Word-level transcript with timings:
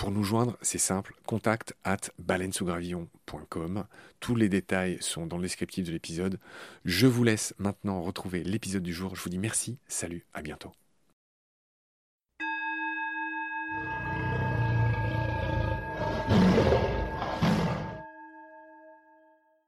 Pour 0.00 0.12
nous 0.12 0.24
joindre, 0.24 0.56
c'est 0.62 0.78
simple, 0.78 1.12
contact 1.26 1.74
at 1.84 1.98
baleinesougravillon.com. 2.18 3.84
Tous 4.18 4.34
les 4.34 4.48
détails 4.48 4.96
sont 5.02 5.26
dans 5.26 5.36
le 5.36 5.42
descriptif 5.42 5.84
de 5.84 5.92
l'épisode. 5.92 6.40
Je 6.86 7.06
vous 7.06 7.22
laisse 7.22 7.52
maintenant 7.58 8.00
retrouver 8.00 8.42
l'épisode 8.42 8.82
du 8.82 8.94
jour. 8.94 9.14
Je 9.14 9.20
vous 9.20 9.28
dis 9.28 9.36
merci, 9.36 9.78
salut, 9.88 10.24
à 10.32 10.40
bientôt. 10.40 10.72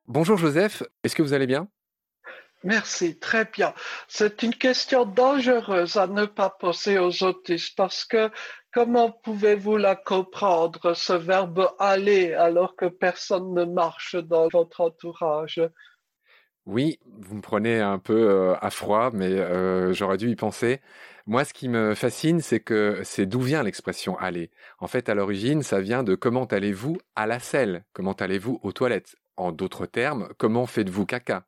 Bonjour 0.06 0.38
Joseph, 0.38 0.82
est-ce 1.04 1.14
que 1.14 1.20
vous 1.20 1.34
allez 1.34 1.46
bien? 1.46 1.68
Merci, 2.64 3.18
très 3.18 3.44
bien. 3.44 3.74
C'est 4.08 4.42
une 4.42 4.54
question 4.54 5.04
dangereuse 5.04 5.96
à 5.96 6.06
ne 6.06 6.26
pas 6.26 6.48
poser 6.48 6.98
aux 6.98 7.22
autistes 7.24 7.76
parce 7.76 8.04
que 8.04 8.30
comment 8.72 9.10
pouvez-vous 9.10 9.76
la 9.76 9.96
comprendre, 9.96 10.94
ce 10.94 11.12
verbe 11.12 11.70
aller, 11.78 12.32
alors 12.34 12.74
que 12.76 12.86
personne 12.86 13.54
ne 13.54 13.64
marche 13.64 14.16
dans 14.16 14.48
votre 14.48 14.80
entourage? 14.80 15.60
Oui, 16.64 17.00
vous 17.04 17.34
me 17.36 17.40
prenez 17.40 17.80
un 17.80 17.98
peu 17.98 18.30
euh, 18.30 18.54
à 18.60 18.70
froid, 18.70 19.10
mais 19.12 19.32
euh, 19.32 19.92
j'aurais 19.92 20.16
dû 20.16 20.30
y 20.30 20.36
penser. 20.36 20.80
Moi, 21.26 21.44
ce 21.44 21.52
qui 21.52 21.68
me 21.68 21.94
fascine, 21.94 22.40
c'est 22.40 22.60
que 22.60 23.00
c'est 23.04 23.26
d'où 23.26 23.40
vient 23.40 23.62
l'expression 23.62 24.16
aller. 24.18 24.50
En 24.78 24.86
fait, 24.86 25.08
à 25.08 25.14
l'origine, 25.14 25.62
ça 25.62 25.80
vient 25.80 26.02
de 26.04 26.14
comment 26.14 26.44
allez-vous 26.44 26.98
à 27.16 27.26
la 27.26 27.40
selle, 27.40 27.84
comment 27.92 28.12
allez-vous 28.12 28.60
aux 28.62 28.72
toilettes? 28.72 29.16
En 29.36 29.50
d'autres 29.52 29.86
termes, 29.86 30.28
comment 30.38 30.66
faites-vous 30.66 31.06
caca? 31.06 31.44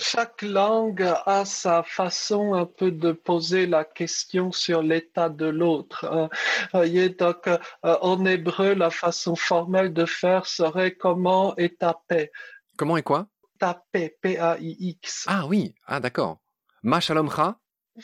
Chaque 0.00 0.42
langue 0.42 1.06
a 1.26 1.44
sa 1.44 1.82
façon 1.82 2.54
un 2.54 2.66
peu 2.66 2.90
de 2.90 3.12
poser 3.12 3.66
la 3.66 3.84
question 3.84 4.52
sur 4.52 4.82
l'état 4.82 5.28
de 5.28 5.46
l'autre. 5.46 6.28
Euh, 6.74 7.08
donc, 7.18 7.46
euh, 7.46 7.58
en 7.82 8.24
hébreu, 8.24 8.74
la 8.74 8.90
façon 8.90 9.36
formelle 9.36 9.92
de 9.92 10.06
faire 10.06 10.46
serait 10.46 10.94
comment 10.94 11.54
est 11.56 11.78
ta 11.78 12.00
paix? 12.08 12.30
Comment 12.76 12.96
est 12.96 13.02
quoi? 13.02 13.26
Ta 13.58 13.82
paix, 13.92 14.16
P-A-I-X. 14.20 15.24
Ah 15.28 15.46
oui, 15.46 15.74
ah 15.86 16.00
d'accord. 16.00 16.38
Ma 16.82 17.00
shalomcha 17.00 17.58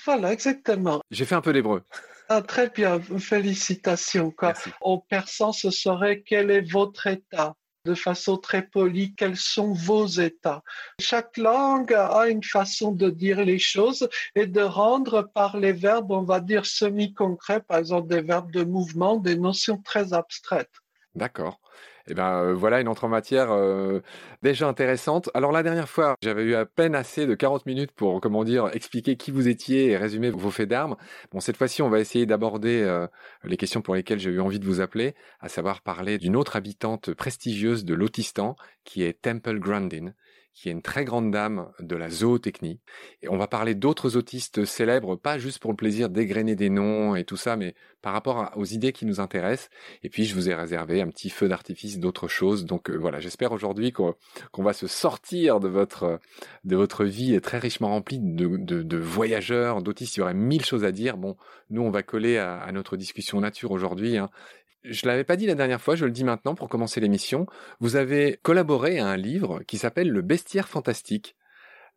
Voilà, 0.04 0.32
exactement. 0.32 1.00
J'ai 1.10 1.24
fait 1.24 1.34
un 1.34 1.40
peu 1.40 1.52
d'hébreu. 1.52 1.84
Ah, 2.28 2.42
très 2.42 2.68
bien, 2.68 3.00
félicitations. 3.00 4.30
Quoi. 4.30 4.52
En 4.82 4.98
persan, 4.98 5.52
ce 5.52 5.70
serait 5.70 6.22
quel 6.22 6.50
est 6.50 6.70
votre 6.70 7.06
état? 7.06 7.56
De 7.88 7.94
façon 7.94 8.36
très 8.36 8.62
polie 8.62 9.14
quels 9.14 9.38
sont 9.38 9.72
vos 9.72 10.06
états. 10.06 10.62
Chaque 11.00 11.38
langue 11.38 11.94
a 11.94 12.28
une 12.28 12.44
façon 12.44 12.92
de 12.92 13.08
dire 13.08 13.42
les 13.42 13.58
choses 13.58 14.08
et 14.34 14.46
de 14.46 14.60
rendre 14.60 15.22
par 15.22 15.56
les 15.56 15.72
verbes, 15.72 16.10
on 16.10 16.22
va 16.22 16.40
dire 16.40 16.66
semi-concrets, 16.66 17.60
par 17.60 17.78
exemple 17.78 18.08
des 18.08 18.20
verbes 18.20 18.52
de 18.52 18.62
mouvement, 18.62 19.16
des 19.16 19.36
notions 19.36 19.78
très 19.78 20.12
abstraites. 20.12 20.76
D'accord. 21.14 21.58
Eh 22.10 22.14
ben 22.14 22.42
euh, 22.42 22.54
voilà 22.54 22.80
une 22.80 22.88
entrée 22.88 23.06
en 23.06 23.10
matière 23.10 23.50
euh, 23.50 24.00
déjà 24.42 24.66
intéressante. 24.66 25.30
Alors 25.34 25.52
la 25.52 25.62
dernière 25.62 25.88
fois, 25.88 26.16
j'avais 26.22 26.42
eu 26.42 26.54
à 26.54 26.64
peine 26.64 26.94
assez 26.94 27.26
de 27.26 27.34
40 27.34 27.66
minutes 27.66 27.92
pour 27.92 28.20
comment 28.20 28.44
dire 28.44 28.70
expliquer 28.72 29.16
qui 29.16 29.30
vous 29.30 29.46
étiez 29.48 29.90
et 29.90 29.96
résumer 29.96 30.30
vos 30.30 30.50
faits 30.50 30.68
d'armes. 30.68 30.96
Bon 31.32 31.40
cette 31.40 31.58
fois-ci, 31.58 31.82
on 31.82 31.90
va 31.90 32.00
essayer 32.00 32.24
d'aborder 32.24 32.82
euh, 32.82 33.06
les 33.44 33.58
questions 33.58 33.82
pour 33.82 33.94
lesquelles 33.94 34.20
j'ai 34.20 34.30
eu 34.30 34.40
envie 34.40 34.58
de 34.58 34.64
vous 34.64 34.80
appeler, 34.80 35.14
à 35.40 35.48
savoir 35.48 35.82
parler 35.82 36.16
d'une 36.16 36.36
autre 36.36 36.56
habitante 36.56 37.12
prestigieuse 37.12 37.84
de 37.84 37.94
l'Autistan 37.94 38.56
qui 38.84 39.02
est 39.02 39.20
Temple 39.20 39.58
Grandin 39.58 40.14
qui 40.58 40.68
est 40.68 40.72
une 40.72 40.82
très 40.82 41.04
grande 41.04 41.30
dame 41.30 41.70
de 41.78 41.94
la 41.94 42.10
zootechnie. 42.10 42.80
Et 43.22 43.28
on 43.28 43.36
va 43.36 43.46
parler 43.46 43.76
d'autres 43.76 44.16
autistes 44.16 44.64
célèbres, 44.64 45.14
pas 45.14 45.38
juste 45.38 45.60
pour 45.60 45.70
le 45.70 45.76
plaisir 45.76 46.08
d'égrener 46.08 46.56
des 46.56 46.68
noms 46.68 47.14
et 47.14 47.22
tout 47.22 47.36
ça, 47.36 47.54
mais 47.54 47.76
par 48.02 48.12
rapport 48.12 48.50
aux 48.56 48.64
idées 48.64 48.92
qui 48.92 49.06
nous 49.06 49.20
intéressent. 49.20 49.70
Et 50.02 50.08
puis, 50.08 50.24
je 50.24 50.34
vous 50.34 50.50
ai 50.50 50.54
réservé 50.54 51.00
un 51.00 51.06
petit 51.10 51.30
feu 51.30 51.46
d'artifice 51.46 52.00
d'autres 52.00 52.26
choses. 52.26 52.64
Donc 52.64 52.90
euh, 52.90 52.96
voilà, 52.96 53.20
j'espère 53.20 53.52
aujourd'hui 53.52 53.92
qu'on 53.92 54.16
va 54.56 54.72
se 54.72 54.88
sortir 54.88 55.60
de 55.60 55.68
votre, 55.68 56.18
vie 57.04 57.40
très 57.40 57.58
richement 57.58 57.90
remplie 57.90 58.18
de, 58.18 58.56
de, 58.56 58.96
voyageurs, 58.96 59.80
d'autistes. 59.80 60.16
Il 60.16 60.20
y 60.20 60.22
aurait 60.24 60.34
mille 60.34 60.64
choses 60.64 60.84
à 60.84 60.90
dire. 60.90 61.18
Bon, 61.18 61.36
nous, 61.70 61.82
on 61.82 61.90
va 61.90 62.02
coller 62.02 62.36
à, 62.36 62.68
notre 62.72 62.96
discussion 62.96 63.40
nature 63.40 63.70
aujourd'hui. 63.70 64.18
Hein. 64.18 64.28
Je 64.84 65.06
l'avais 65.06 65.24
pas 65.24 65.36
dit 65.36 65.46
la 65.46 65.54
dernière 65.54 65.80
fois, 65.80 65.96
je 65.96 66.04
le 66.04 66.12
dis 66.12 66.24
maintenant 66.24 66.54
pour 66.54 66.68
commencer 66.68 67.00
l'émission. 67.00 67.46
Vous 67.80 67.96
avez 67.96 68.38
collaboré 68.42 68.98
à 68.98 69.08
un 69.08 69.16
livre 69.16 69.62
qui 69.66 69.76
s'appelle 69.76 70.08
Le 70.08 70.22
Bestiaire 70.22 70.68
Fantastique, 70.68 71.36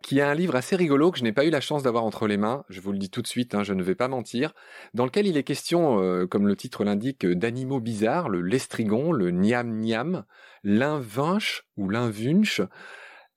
qui 0.01 0.17
est 0.17 0.23
un 0.23 0.33
livre 0.33 0.55
assez 0.55 0.75
rigolo 0.75 1.11
que 1.11 1.19
je 1.19 1.23
n'ai 1.23 1.31
pas 1.31 1.45
eu 1.45 1.51
la 1.51 1.61
chance 1.61 1.83
d'avoir 1.83 2.03
entre 2.03 2.27
les 2.27 2.37
mains. 2.37 2.63
Je 2.69 2.81
vous 2.81 2.91
le 2.91 2.97
dis 2.97 3.11
tout 3.11 3.21
de 3.21 3.27
suite, 3.27 3.53
hein, 3.53 3.63
je 3.63 3.73
ne 3.73 3.83
vais 3.83 3.95
pas 3.95 4.07
mentir. 4.07 4.53
Dans 4.95 5.05
lequel 5.05 5.27
il 5.27 5.37
est 5.37 5.43
question, 5.43 6.01
euh, 6.01 6.25
comme 6.25 6.47
le 6.47 6.55
titre 6.55 6.83
l'indique, 6.83 7.25
d'animaux 7.25 7.79
bizarres, 7.79 8.29
le 8.29 8.41
lestrigon, 8.41 9.11
le 9.11 9.29
niam 9.29 9.77
niam, 9.77 10.25
l'invinche 10.63 11.63
ou 11.77 11.87
l'invunche. 11.87 12.61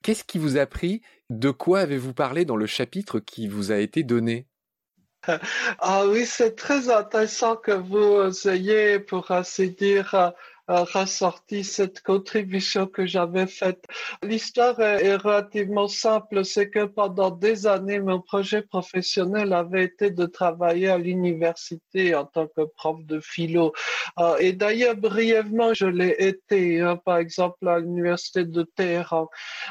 Qu'est-ce 0.02 0.24
qui 0.24 0.38
vous 0.38 0.56
a 0.56 0.66
pris? 0.66 1.02
De 1.28 1.50
quoi 1.50 1.80
avez-vous 1.80 2.14
parlé 2.14 2.44
dans 2.44 2.56
le 2.56 2.66
chapitre 2.66 3.20
qui 3.20 3.46
vous 3.46 3.72
a 3.72 3.78
été 3.78 4.04
donné? 4.04 4.48
Ah 5.78 6.04
oui, 6.06 6.26
c'est 6.26 6.56
très 6.56 6.90
intéressant 6.90 7.56
que 7.56 7.72
vous 7.72 8.48
ayez, 8.48 8.98
pour 8.98 9.30
ainsi 9.30 9.70
dire, 9.70 10.32
ressorti 10.68 11.64
cette 11.64 12.00
contribution 12.00 12.86
que 12.86 13.06
j'avais 13.06 13.46
faite. 13.46 13.84
L'histoire 14.22 14.80
est 14.80 15.16
relativement 15.16 15.88
simple, 15.88 16.44
c'est 16.44 16.70
que 16.70 16.84
pendant 16.84 17.30
des 17.30 17.66
années, 17.66 18.00
mon 18.00 18.20
projet 18.20 18.62
professionnel 18.62 19.52
avait 19.52 19.84
été 19.84 20.10
de 20.10 20.26
travailler 20.26 20.88
à 20.88 20.98
l'université 20.98 22.14
en 22.14 22.24
tant 22.24 22.46
que 22.46 22.62
prof 22.76 23.04
de 23.04 23.20
philo. 23.20 23.72
Euh, 24.18 24.36
et 24.38 24.52
d'ailleurs, 24.52 24.96
brièvement, 24.96 25.74
je 25.74 25.86
l'ai 25.86 26.14
été, 26.18 26.80
hein, 26.80 26.96
par 26.96 27.18
exemple 27.18 27.68
à 27.68 27.78
l'université 27.78 28.44
de 28.44 28.62
Téhéran, 28.62 29.28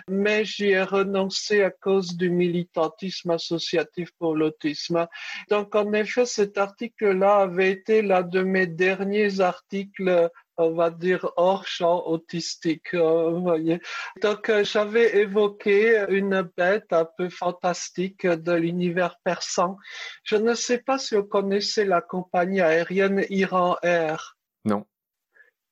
mais 0.08 0.46
j'y 0.46 0.70
ai 0.70 0.84
renoncé 0.84 1.64
à 1.64 1.72
cause 1.72 2.16
du 2.16 2.30
militantisme 2.30 3.32
associatif 3.32 4.10
pour 4.20 4.36
l'autisme. 4.36 5.08
Donc, 5.50 5.76
en 5.76 5.92
effet, 5.94 6.26
cet 6.26 6.58
article-là 6.58 7.38
avait 7.38 7.72
été 7.72 8.02
l'un 8.02 8.22
de 8.22 8.42
mes 8.42 8.68
derniers 8.68 9.40
articles 9.40 10.30
on 10.58 10.72
va 10.72 10.90
dire 10.90 11.30
hors 11.38 11.68
champ 11.68 12.04
autistique, 12.08 12.94
euh, 12.94 13.40
voyez. 13.40 13.82
Donc 14.22 14.50
euh, 14.50 14.64
j'avais 14.64 15.18
évoqué 15.18 16.06
une 16.10 16.50
bête 16.58 16.92
un 16.92 17.08
peu 17.18 17.30
fantastique 17.30 18.26
de 18.26 18.52
l'univers 18.54 19.18
persan. 19.24 19.78
Je 20.24 20.36
ne 20.36 20.54
sais 20.54 20.80
pas 20.80 20.98
si 20.98 21.16
vous 21.16 21.24
connaissez 21.24 21.86
la 21.86 22.02
compagnie 22.02 22.62
aérienne 22.62 23.26
Iran 23.30 23.78
Air. 23.84 24.38
Non. 24.66 24.86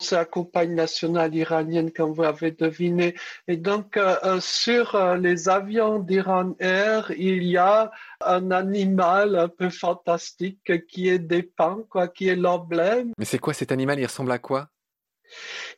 C'est 0.01 0.15
la 0.15 0.25
compagnie 0.25 0.75
nationale 0.75 1.33
iranienne, 1.35 1.91
comme 1.91 2.13
vous 2.13 2.23
avez 2.23 2.51
deviné. 2.51 3.15
Et 3.47 3.57
donc, 3.57 3.97
euh, 3.97 4.39
sur 4.39 4.97
les 5.17 5.47
avions 5.47 5.99
d'Iran 5.99 6.55
Air, 6.59 7.11
il 7.17 7.43
y 7.43 7.57
a 7.57 7.91
un 8.25 8.51
animal 8.51 9.35
un 9.37 9.47
peu 9.47 9.69
fantastique 9.69 10.87
qui 10.87 11.07
est 11.07 11.19
dépeint, 11.19 11.83
quoi, 11.89 12.07
qui 12.07 12.27
est 12.27 12.35
l'emblème. 12.35 13.13
Mais 13.17 13.25
c'est 13.25 13.39
quoi 13.39 13.53
cet 13.53 13.71
animal 13.71 13.99
Il 13.99 14.05
ressemble 14.05 14.31
à 14.31 14.39
quoi? 14.39 14.69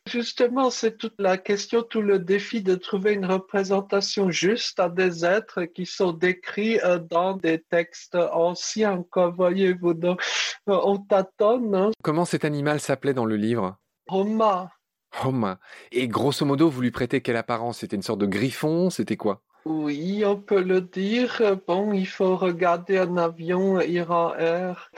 Justement, 0.06 0.70
c'est 0.70 0.98
toute 0.98 1.14
la 1.18 1.38
question, 1.38 1.82
tout 1.82 2.02
le 2.02 2.18
défi 2.18 2.62
de 2.62 2.74
trouver 2.74 3.12
une 3.12 3.24
représentation 3.24 4.30
juste 4.30 4.80
à 4.80 4.88
des 4.88 5.24
êtres 5.24 5.64
qui 5.64 5.86
sont 5.86 6.12
décrits 6.12 6.78
euh, 6.80 6.98
dans 6.98 7.36
des 7.36 7.60
textes 7.60 8.14
anciens, 8.14 9.04
quoi, 9.10 9.28
voyez-vous. 9.28 9.94
Donc, 9.94 10.20
euh, 10.68 10.78
on 10.84 10.98
tâtonne. 10.98 11.74
Hein. 11.74 11.90
Comment 12.02 12.24
cet 12.24 12.44
animal 12.44 12.80
s'appelait 12.80 13.14
dans 13.14 13.24
le 13.24 13.36
livre? 13.36 13.76
Roma. 14.06 14.70
Roma. 15.12 15.58
Et 15.92 16.08
grosso 16.08 16.44
modo, 16.44 16.68
vous 16.68 16.80
lui 16.80 16.90
prêtez 16.90 17.20
quelle 17.20 17.36
apparence? 17.36 17.78
C'était 17.78 17.96
une 17.96 18.02
sorte 18.02 18.20
de 18.20 18.26
griffon? 18.26 18.90
C'était 18.90 19.16
quoi? 19.16 19.42
Oui, 19.64 20.24
on 20.26 20.36
peut 20.36 20.62
le 20.62 20.82
dire. 20.82 21.58
Bon, 21.66 21.92
il 21.92 22.06
faut 22.06 22.36
regarder 22.36 22.98
un 22.98 23.16
avion 23.16 23.80
Iran 23.80 24.34
Air. 24.34 24.90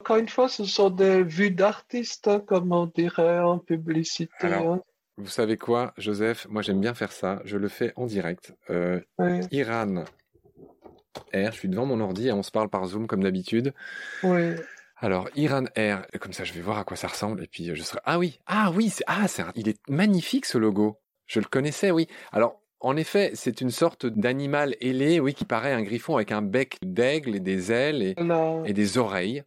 Encore 0.00 0.16
une 0.16 0.28
fois, 0.28 0.48
ce 0.48 0.64
sont 0.64 0.90
des 0.90 1.22
vues 1.22 1.50
d'artistes, 1.50 2.28
hein, 2.28 2.40
comme 2.40 2.72
on 2.72 2.86
dirait 2.86 3.40
en 3.40 3.58
publicité. 3.58 4.46
Hein. 4.46 4.80
Vous 5.18 5.28
savez 5.28 5.56
quoi, 5.58 5.92
Joseph? 5.98 6.46
Moi, 6.48 6.62
j'aime 6.62 6.80
bien 6.80 6.94
faire 6.94 7.12
ça. 7.12 7.42
Je 7.44 7.58
le 7.58 7.68
fais 7.68 7.92
en 7.96 8.06
direct. 8.06 8.54
Euh, 8.70 9.00
Iran 9.50 10.04
Air, 11.32 11.52
je 11.52 11.58
suis 11.58 11.68
devant 11.68 11.86
mon 11.86 12.00
ordi 12.00 12.28
et 12.28 12.32
on 12.32 12.42
se 12.42 12.50
parle 12.50 12.68
par 12.68 12.86
Zoom 12.86 13.06
comme 13.06 13.22
d'habitude. 13.22 13.74
Oui. 14.22 14.54
Alors, 15.04 15.28
Iran 15.36 15.64
Air, 15.74 16.06
comme 16.18 16.32
ça, 16.32 16.44
je 16.44 16.54
vais 16.54 16.62
voir 16.62 16.78
à 16.78 16.84
quoi 16.84 16.96
ça 16.96 17.08
ressemble 17.08 17.44
et 17.44 17.46
puis 17.46 17.74
je 17.74 17.82
serai. 17.82 18.00
Ah 18.06 18.18
oui, 18.18 18.40
ah 18.46 18.72
oui, 18.74 18.88
c'est 18.88 19.04
ah, 19.06 19.28
c'est 19.28 19.42
il 19.54 19.68
est 19.68 19.78
magnifique 19.86 20.46
ce 20.46 20.56
logo. 20.56 20.98
Je 21.26 21.40
le 21.40 21.44
connaissais, 21.44 21.90
oui. 21.90 22.08
Alors, 22.32 22.62
en 22.80 22.96
effet, 22.96 23.32
c'est 23.34 23.60
une 23.60 23.70
sorte 23.70 24.06
d'animal 24.06 24.76
ailé, 24.80 25.20
oui, 25.20 25.34
qui 25.34 25.44
paraît 25.44 25.74
un 25.74 25.82
griffon 25.82 26.16
avec 26.16 26.32
un 26.32 26.40
bec 26.40 26.78
d'aigle 26.80 27.36
et 27.36 27.40
des 27.40 27.70
ailes 27.70 28.14
et, 28.64 28.72
des 28.72 28.96
oreilles. 28.96 29.42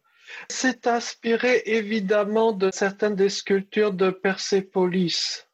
C'est 0.48 0.86
inspiré 0.86 1.64
évidemment 1.66 2.52
de 2.52 2.70
certaines 2.72 3.16
des 3.16 3.28
sculptures 3.28 3.92
de 3.92 4.10
Persépolis. 4.10 5.48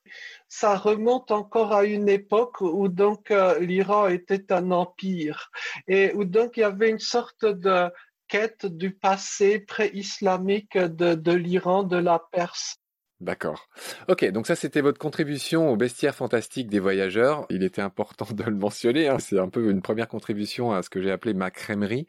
Ça 0.49 0.77
remonte 0.77 1.31
encore 1.31 1.73
à 1.73 1.85
une 1.85 2.11
époque 2.11 2.61
où 2.61 2.89
donc 2.89 3.31
euh, 3.31 3.59
l'Iran 3.59 4.09
était 4.09 4.53
un 4.53 4.71
empire 4.71 5.51
et 5.89 6.13
où 6.13 6.25
donc 6.25 6.59
il 6.59 6.61
y 6.61 6.65
avait 6.65 6.91
une 6.91 6.99
sorte 6.99 7.47
de 7.47 7.89
quête 8.29 8.67
du 8.67 8.93
passé 8.95 9.59
pré-islamique 9.59 10.77
de 10.79 11.33
l'Iran, 11.33 11.83
de 11.83 11.97
la 11.97 12.23
Perse. 12.33 12.79
D'accord. 13.21 13.71
Ok, 14.09 14.25
donc 14.33 14.47
ça 14.47 14.57
c'était 14.57 14.81
votre 14.81 14.99
contribution 14.99 15.71
au 15.71 15.77
bestiaire 15.77 16.15
fantastique 16.15 16.69
des 16.69 16.81
voyageurs. 16.81 17.47
Il 17.49 17.63
était 17.63 17.81
important 17.81 18.27
de 18.35 18.43
le 18.43 18.55
mentionner, 18.55 19.09
hein. 19.09 19.19
c'est 19.19 19.39
un 19.39 19.49
peu 19.49 19.71
une 19.71 19.83
première 19.83 20.09
contribution 20.09 20.73
à 20.73 20.83
ce 20.83 20.91
que 20.91 21.01
j'ai 21.01 21.13
appelé 21.13 21.33
ma 21.33 21.51
crèmerie. 21.51 22.07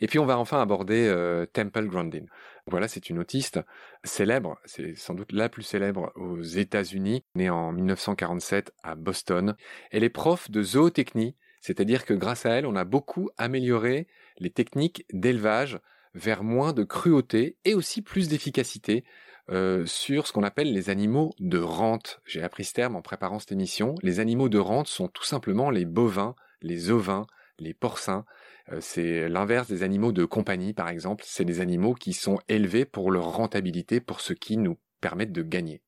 Et 0.00 0.06
puis 0.06 0.18
on 0.20 0.26
va 0.26 0.38
enfin 0.38 0.62
aborder 0.62 1.06
euh, 1.08 1.44
Temple 1.44 1.86
Grandin. 1.86 2.24
Voilà, 2.66 2.88
c'est 2.88 3.10
une 3.10 3.18
autiste 3.18 3.60
célèbre, 4.04 4.56
c'est 4.64 4.94
sans 4.94 5.12
doute 5.12 5.32
la 5.32 5.50
plus 5.50 5.64
célèbre 5.64 6.12
aux 6.14 6.40
États-Unis, 6.40 7.24
née 7.34 7.50
en 7.50 7.72
1947 7.72 8.72
à 8.82 8.94
Boston. 8.94 9.56
Elle 9.90 10.04
est 10.04 10.08
prof 10.08 10.50
de 10.50 10.62
zootechnie, 10.62 11.36
c'est-à-dire 11.64 12.04
que 12.04 12.12
grâce 12.12 12.44
à 12.44 12.50
elle, 12.50 12.66
on 12.66 12.76
a 12.76 12.84
beaucoup 12.84 13.30
amélioré 13.38 14.06
les 14.38 14.50
techniques 14.50 15.06
d'élevage 15.14 15.80
vers 16.12 16.44
moins 16.44 16.74
de 16.74 16.84
cruauté 16.84 17.56
et 17.64 17.72
aussi 17.72 18.02
plus 18.02 18.28
d'efficacité 18.28 19.02
euh, 19.48 19.86
sur 19.86 20.26
ce 20.26 20.34
qu'on 20.34 20.42
appelle 20.42 20.74
les 20.74 20.90
animaux 20.90 21.32
de 21.40 21.56
rente. 21.56 22.20
J'ai 22.26 22.42
appris 22.42 22.64
ce 22.64 22.74
terme 22.74 22.96
en 22.96 23.00
préparant 23.00 23.38
cette 23.38 23.52
émission. 23.52 23.94
Les 24.02 24.20
animaux 24.20 24.50
de 24.50 24.58
rente 24.58 24.88
sont 24.88 25.08
tout 25.08 25.24
simplement 25.24 25.70
les 25.70 25.86
bovins, 25.86 26.34
les 26.60 26.90
ovins, 26.90 27.26
les 27.58 27.72
porcins. 27.72 28.26
Euh, 28.70 28.80
c'est 28.82 29.26
l'inverse 29.30 29.66
des 29.66 29.82
animaux 29.82 30.12
de 30.12 30.26
compagnie, 30.26 30.74
par 30.74 30.90
exemple. 30.90 31.24
C'est 31.26 31.46
des 31.46 31.60
animaux 31.62 31.94
qui 31.94 32.12
sont 32.12 32.40
élevés 32.46 32.84
pour 32.84 33.10
leur 33.10 33.34
rentabilité, 33.34 34.00
pour 34.00 34.20
ce 34.20 34.34
qui 34.34 34.58
nous 34.58 34.76
permettent 35.00 35.32
de 35.32 35.42
gagner. 35.42 35.80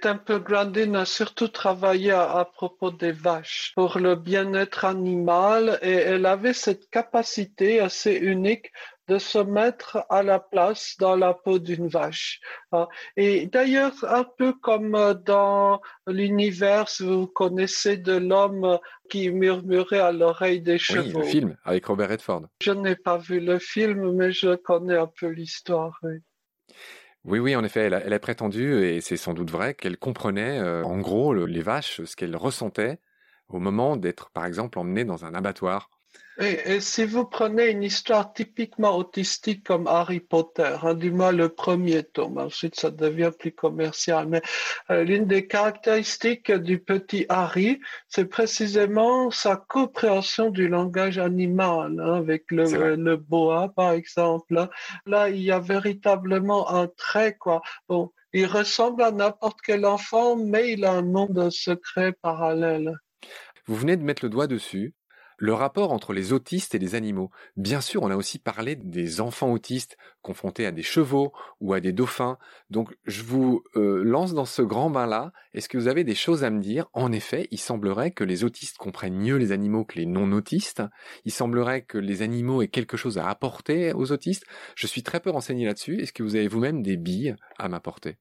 Temple 0.00 0.40
Grandin 0.40 0.94
a 0.94 1.04
surtout 1.04 1.48
travaillé 1.48 2.10
à, 2.12 2.44
propos 2.50 2.90
des 2.90 3.12
vaches 3.12 3.72
pour 3.74 3.98
le 3.98 4.14
bien-être 4.14 4.84
animal 4.84 5.78
et 5.82 5.92
elle 5.92 6.26
avait 6.26 6.54
cette 6.54 6.88
capacité 6.90 7.80
assez 7.80 8.14
unique 8.14 8.72
de 9.08 9.18
se 9.18 9.38
mettre 9.38 10.04
à 10.08 10.22
la 10.22 10.40
place 10.40 10.96
dans 10.98 11.14
la 11.14 11.32
peau 11.34 11.58
d'une 11.58 11.88
vache. 11.88 12.40
Hein. 12.72 12.88
Et 13.16 13.46
d'ailleurs, 13.46 13.92
un 14.02 14.24
peu 14.24 14.52
comme 14.52 15.14
dans 15.24 15.80
l'univers, 16.06 16.86
vous 17.00 17.26
connaissez 17.26 17.98
de 17.98 18.16
l'homme 18.16 18.78
qui 19.08 19.30
murmurait 19.30 20.00
à 20.00 20.10
l'oreille 20.10 20.60
des 20.60 20.78
chevaux. 20.78 21.20
Oui, 21.20 21.24
le 21.24 21.30
film 21.30 21.56
avec 21.64 21.86
Robert 21.86 22.08
Redford. 22.08 22.46
Je 22.62 22.72
n'ai 22.72 22.96
pas 22.96 23.18
vu 23.18 23.40
le 23.40 23.58
film, 23.58 24.12
mais 24.16 24.32
je 24.32 24.56
connais 24.56 24.96
un 24.96 25.06
peu 25.06 25.28
l'histoire. 25.28 25.98
Oui. 26.02 26.20
Oui, 27.26 27.56
en 27.56 27.64
effet, 27.64 27.80
elle 27.80 28.12
a, 28.12 28.18
prétendu, 28.20 28.84
et 28.84 29.00
c'est 29.00 29.16
sans 29.16 29.34
doute 29.34 29.50
vrai, 29.50 29.74
qu'elle 29.74 29.98
comprenait 29.98 30.60
euh, 30.60 30.84
en 30.84 30.98
gros 31.00 31.34
les 31.34 31.60
vaches, 31.60 32.00
ce 32.04 32.14
qu'elles 32.14 32.36
ressentaient 32.36 33.00
au 33.48 33.58
moment 33.58 33.96
d'être, 33.96 34.30
par 34.30 34.46
exemple, 34.46 34.78
emmenées 34.78 35.04
dans 35.04 35.24
un 35.24 35.34
abattoir 35.34 35.90
et, 36.38 36.80
si 36.80 37.04
vous 37.04 37.24
prenez 37.24 37.70
une 37.70 37.82
histoire 37.82 38.32
typiquement 38.32 38.96
autistique 38.96 39.64
comme 39.64 39.86
Harry 39.86 40.20
Potter, 40.20 40.76
hein, 40.82 40.94
du 40.94 41.10
moins 41.10 41.32
le 41.32 41.48
premier 41.48 42.02
tome, 42.02 42.38
ensuite 42.38 42.78
ça 42.78 42.90
devient 42.90 43.30
plus 43.38 43.52
commercial, 43.52 44.26
mais 44.28 44.42
euh, 44.90 45.02
l'une 45.02 45.26
des 45.26 45.46
caractéristiques 45.46 46.52
du 46.52 46.78
petit 46.78 47.24
Harry, 47.28 47.80
c'est 48.08 48.26
précisément 48.26 49.30
sa 49.30 49.56
compréhension 49.56 50.50
du 50.50 50.68
langage 50.68 51.18
animal, 51.18 51.98
hein, 52.00 52.14
avec 52.14 52.50
le, 52.50 52.96
le, 52.96 53.16
boa 53.16 53.72
par 53.74 53.92
exemple. 53.92 54.68
Là, 55.06 55.30
il 55.30 55.40
y 55.40 55.50
a 55.50 55.58
véritablement 55.58 56.70
un 56.70 56.86
trait, 56.86 57.34
quoi. 57.38 57.62
Bon, 57.88 58.12
il 58.34 58.46
ressemble 58.46 59.02
à 59.02 59.10
n'importe 59.10 59.60
quel 59.64 59.86
enfant, 59.86 60.36
mais 60.36 60.72
il 60.72 60.84
a 60.84 60.92
un 60.92 61.02
monde 61.02 61.48
secret 61.50 62.12
parallèle. 62.12 62.94
Vous 63.66 63.76
venez 63.76 63.96
de 63.96 64.02
mettre 64.02 64.24
le 64.24 64.28
doigt 64.28 64.46
dessus. 64.46 64.92
Le 65.38 65.52
rapport 65.52 65.92
entre 65.92 66.12
les 66.14 66.32
autistes 66.32 66.74
et 66.74 66.78
les 66.78 66.94
animaux. 66.94 67.30
Bien 67.56 67.80
sûr, 67.80 68.02
on 68.02 68.10
a 68.10 68.16
aussi 68.16 68.38
parlé 68.38 68.74
des 68.74 69.20
enfants 69.20 69.52
autistes 69.52 69.98
confrontés 70.22 70.64
à 70.64 70.72
des 70.72 70.82
chevaux 70.82 71.32
ou 71.60 71.74
à 71.74 71.80
des 71.80 71.92
dauphins. 71.92 72.38
Donc, 72.70 72.96
je 73.04 73.22
vous 73.22 73.62
euh, 73.76 74.02
lance 74.02 74.32
dans 74.32 74.46
ce 74.46 74.62
grand 74.62 74.88
bain-là. 74.88 75.32
Est-ce 75.52 75.68
que 75.68 75.76
vous 75.76 75.88
avez 75.88 76.04
des 76.04 76.14
choses 76.14 76.42
à 76.42 76.50
me 76.50 76.60
dire? 76.60 76.88
En 76.94 77.12
effet, 77.12 77.48
il 77.50 77.58
semblerait 77.60 78.12
que 78.12 78.24
les 78.24 78.44
autistes 78.44 78.78
comprennent 78.78 79.18
mieux 79.18 79.36
les 79.36 79.52
animaux 79.52 79.84
que 79.84 79.98
les 79.98 80.06
non-autistes. 80.06 80.82
Il 81.24 81.32
semblerait 81.32 81.82
que 81.82 81.98
les 81.98 82.22
animaux 82.22 82.62
aient 82.62 82.68
quelque 82.68 82.96
chose 82.96 83.18
à 83.18 83.28
apporter 83.28 83.92
aux 83.92 84.12
autistes. 84.12 84.44
Je 84.74 84.86
suis 84.86 85.02
très 85.02 85.20
peu 85.20 85.30
renseigné 85.30 85.66
là-dessus. 85.66 86.00
Est-ce 86.00 86.12
que 86.12 86.22
vous 86.22 86.36
avez 86.36 86.48
vous-même 86.48 86.82
des 86.82 86.96
billes 86.96 87.36
à 87.58 87.68
m'apporter? 87.68 88.16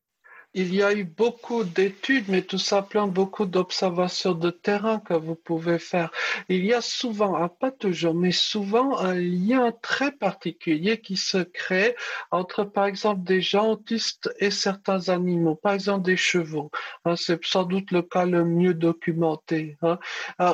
Il 0.57 0.73
y 0.73 0.81
a 0.81 0.93
eu 0.93 1.03
beaucoup 1.03 1.65
d'études, 1.65 2.29
mais 2.29 2.41
tout 2.41 2.57
simplement 2.57 3.07
beaucoup 3.07 3.45
d'observations 3.45 4.31
de 4.31 4.49
terrain 4.49 4.99
que 4.99 5.13
vous 5.13 5.35
pouvez 5.35 5.79
faire. 5.79 6.11
Il 6.47 6.65
y 6.65 6.73
a 6.73 6.79
souvent, 6.79 7.35
hein, 7.35 7.49
pas 7.49 7.71
toujours, 7.71 8.13
mais 8.13 8.31
souvent 8.31 8.97
un 8.97 9.15
lien 9.15 9.73
très 9.81 10.13
particulier 10.13 11.01
qui 11.01 11.17
se 11.17 11.39
crée 11.39 11.97
entre, 12.31 12.63
par 12.63 12.85
exemple, 12.85 13.23
des 13.23 13.41
gens 13.41 13.71
autistes 13.71 14.33
et 14.39 14.49
certains 14.49 15.09
animaux, 15.09 15.55
par 15.55 15.73
exemple 15.73 16.05
des 16.05 16.15
chevaux. 16.15 16.71
Hein, 17.03 17.17
c'est 17.17 17.43
sans 17.43 17.65
doute 17.65 17.91
le 17.91 18.01
cas 18.01 18.25
le 18.25 18.45
mieux 18.45 18.73
documenté. 18.73 19.75
Hein. 19.81 19.99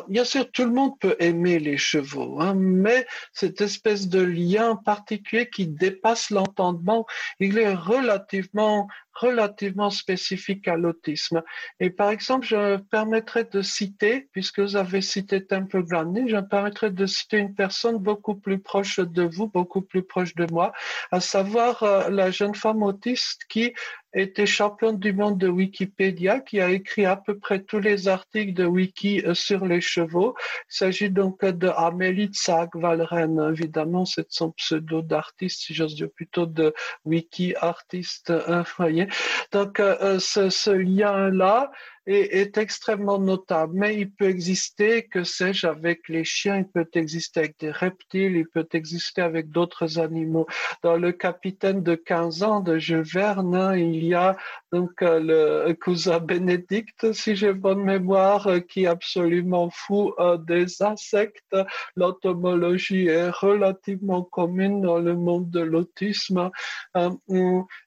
Bien 0.07 0.23
sûr, 0.23 0.49
tout 0.51 0.63
le 0.63 0.71
monde 0.71 0.97
peut 0.99 1.15
aimer 1.19 1.59
les 1.59 1.77
chevaux, 1.77 2.39
mais 2.55 3.05
cette 3.33 3.61
espèce 3.61 4.07
de 4.07 4.21
lien 4.21 4.77
particulier 4.77 5.47
qui 5.47 5.67
dépasse 5.67 6.31
l'entendement, 6.31 7.05
il 7.39 7.59
est 7.59 7.75
relativement 7.75 8.87
relativement 9.13 9.89
spécifiques 9.89 10.67
à 10.67 10.75
l'autisme. 10.75 11.41
Et 11.79 11.89
par 11.89 12.09
exemple, 12.09 12.45
je 12.45 12.55
me 12.55 12.77
permettrai 12.77 13.43
de 13.43 13.61
citer, 13.61 14.29
puisque 14.31 14.59
vous 14.59 14.75
avez 14.75 15.01
cité 15.01 15.45
Temple 15.45 15.83
Grandin, 15.83 16.27
je 16.27 16.35
me 16.35 16.47
permettrai 16.47 16.91
de 16.91 17.05
citer 17.05 17.37
une 17.37 17.53
personne 17.53 17.97
beaucoup 17.97 18.35
plus 18.35 18.59
proche 18.59 18.99
de 18.99 19.23
vous, 19.23 19.47
beaucoup 19.47 19.81
plus 19.81 20.03
proche 20.03 20.35
de 20.35 20.47
moi, 20.51 20.71
à 21.11 21.19
savoir 21.19 21.83
euh, 21.83 22.09
la 22.09 22.31
jeune 22.31 22.55
femme 22.55 22.83
autiste 22.83 23.45
qui 23.49 23.73
était 24.13 24.45
championne 24.45 24.97
du 24.97 25.13
monde 25.13 25.37
de 25.37 25.47
Wikipédia, 25.47 26.39
qui 26.39 26.59
a 26.59 26.69
écrit 26.69 27.05
à 27.05 27.15
peu 27.15 27.37
près 27.37 27.61
tous 27.61 27.79
les 27.79 28.07
articles 28.07 28.53
de 28.53 28.65
Wiki 28.65 29.23
euh, 29.25 29.33
sur 29.33 29.65
les 29.65 29.81
chevaux. 29.81 30.35
Il 30.69 30.75
s'agit 30.75 31.09
donc 31.09 31.43
de 31.45 31.67
Amélie 31.67 32.27
Tsag-Valren, 32.27 33.51
évidemment, 33.51 34.05
c'est 34.05 34.31
son 34.31 34.51
pseudo 34.51 35.01
d'artiste, 35.01 35.61
si 35.61 35.73
j'ose 35.73 35.95
dire 35.95 36.09
plutôt 36.13 36.45
de 36.45 36.73
Wiki 37.05 37.55
artiste, 37.59 38.31
hein, 38.47 38.63
voyez. 38.77 39.07
Donc, 39.51 39.79
euh, 39.79 40.19
ce, 40.19 40.49
ce 40.49 40.71
lien-là, 40.71 41.71
est, 42.07 42.57
extrêmement 42.57 43.19
notable. 43.19 43.73
Mais 43.75 43.97
il 43.97 44.11
peut 44.11 44.29
exister, 44.29 45.07
que 45.07 45.23
sais-je, 45.23 45.67
avec 45.67 46.09
les 46.09 46.23
chiens, 46.23 46.57
il 46.57 46.67
peut 46.67 46.89
exister 46.93 47.41
avec 47.41 47.59
des 47.59 47.71
reptiles, 47.71 48.35
il 48.35 48.47
peut 48.47 48.67
exister 48.73 49.21
avec 49.21 49.49
d'autres 49.49 49.99
animaux. 49.99 50.47
Dans 50.83 50.97
le 50.97 51.11
capitaine 51.11 51.83
de 51.83 51.95
15 51.95 52.43
ans 52.43 52.59
de 52.59 52.77
Jules 52.77 53.01
Verne, 53.01 53.55
hein, 53.55 53.75
il 53.75 54.03
y 54.03 54.13
a 54.13 54.37
donc 54.71 55.01
euh, 55.01 55.65
le 55.67 55.73
cousin 55.73 56.19
Bénédicte, 56.19 57.11
si 57.11 57.35
j'ai 57.35 57.53
bonne 57.53 57.83
mémoire, 57.83 58.47
euh, 58.47 58.59
qui 58.59 58.83
est 58.83 58.87
absolument 58.87 59.69
fou 59.69 60.13
euh, 60.19 60.37
des 60.37 60.81
insectes. 60.81 61.55
L'entomologie 61.95 63.07
est 63.07 63.29
relativement 63.29 64.23
commune 64.23 64.81
dans 64.81 64.99
le 64.99 65.15
monde 65.15 65.49
de 65.49 65.59
l'autisme. 65.59 66.49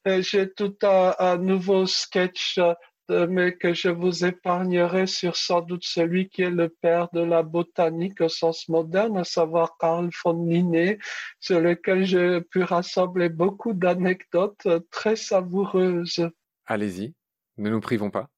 J'ai 0.04 0.52
tout 0.52 0.76
un 0.83 1.38
nouveau 1.38 1.87
sketch 1.87 2.59
mais 3.08 3.54
que 3.56 3.75
je 3.75 3.88
vous 3.88 4.25
épargnerai 4.25 5.06
sur 5.06 5.37
sans 5.37 5.61
doute 5.61 5.84
celui 5.84 6.28
qui 6.28 6.42
est 6.42 6.50
le 6.50 6.68
père 6.68 7.08
de 7.12 7.20
la 7.20 7.42
botanique 7.42 8.20
au 8.20 8.28
sens 8.28 8.68
moderne, 8.68 9.18
à 9.18 9.25
savoir 9.25 9.76
Carl 9.78 10.11
von 10.25 10.46
Linné, 10.46 10.99
sur 11.40 11.61
lequel 11.61 12.04
j'ai 12.04 12.40
pu 12.40 12.62
rassembler 12.62 13.28
beaucoup 13.28 13.73
d'anecdotes 13.73 14.66
très 14.90 15.16
savoureuses. 15.16 16.28
Allez-y, 16.66 17.14
ne 17.58 17.70
nous 17.70 17.80
privons 17.80 18.11
pas. 18.11 18.28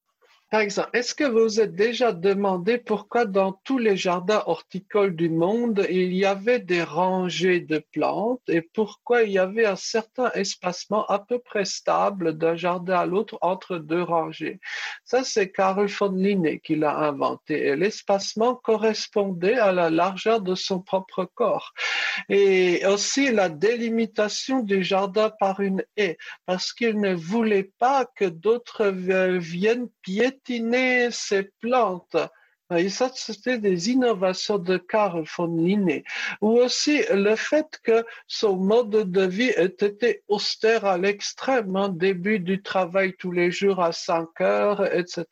Par 0.49 0.61
exemple, 0.61 0.91
est-ce 0.93 1.13
que 1.13 1.25
vous 1.25 1.41
vous 1.41 1.61
êtes 1.61 1.75
déjà 1.75 2.13
demandé 2.13 2.79
pourquoi 2.79 3.25
dans 3.25 3.53
tous 3.65 3.79
les 3.79 3.97
jardins 3.97 4.45
horticoles 4.47 5.17
du 5.17 5.29
monde, 5.29 5.85
il 5.91 6.13
y 6.15 6.25
avait 6.25 6.61
des 6.61 6.85
rangées 6.85 7.59
de 7.59 7.85
plantes 7.93 8.43
et 8.47 8.63
pourquoi 8.63 9.25
il 9.25 9.33
y 9.33 9.39
avait 9.39 9.67
un 9.67 9.75
certain 9.75 10.31
espacement 10.35 11.05
à 11.07 11.19
peu 11.19 11.41
près 11.41 11.65
stable 11.65 12.39
d'un 12.39 12.55
jardin 12.55 12.95
à 12.95 13.07
l'autre 13.07 13.39
entre 13.41 13.79
deux 13.79 14.03
rangées? 14.03 14.61
Ça, 15.05 15.25
c'est 15.25 15.51
Carl 15.51 15.87
von 15.89 16.13
Linné 16.13 16.61
qui 16.61 16.77
l'a 16.77 16.97
inventé 16.97 17.75
l'espacement 17.75 18.55
correspondait 18.55 19.59
à 19.59 19.73
la 19.73 19.91
largeur 19.91 20.41
de 20.41 20.55
son 20.55 20.81
propre 20.81 21.25
corps. 21.25 21.75
Et 22.29 22.87
aussi 22.87 23.33
la 23.33 23.49
délimitation 23.49 24.61
du 24.61 24.85
jardin 24.85 25.31
par 25.41 25.59
une 25.59 25.85
haie 25.97 26.19
parce 26.47 26.73
qu'il 26.73 27.01
ne 27.01 27.15
voulait 27.15 27.73
pas 27.79 28.07
que 28.15 28.25
d'autres 28.25 28.87
viennent 28.87 29.89
piétiner 30.03 30.37
ces 31.11 31.51
plantes. 31.61 32.17
Et 32.75 32.89
ça, 32.89 33.11
c'était 33.15 33.59
des 33.59 33.91
innovations 33.91 34.59
de 34.59 34.77
Carl 34.77 35.25
von 35.37 35.57
Linné. 35.57 36.03
Ou 36.41 36.59
aussi 36.59 37.03
le 37.13 37.37
fait 37.37 37.79
que 37.85 38.05
son 38.27 38.57
mode 38.57 38.91
de 38.91 39.23
vie 39.23 39.51
ait 39.51 39.67
été 39.67 40.25
austère 40.27 40.85
à 40.85 40.99
l'extrême, 40.99 41.77
hein, 41.77 41.91
début 41.91 42.41
du 42.41 42.63
travail 42.63 43.15
tous 43.21 43.31
les 43.31 43.53
jours 43.53 43.81
à 43.81 43.93
5 43.93 44.41
heures, 44.41 44.93
etc. 44.93 45.25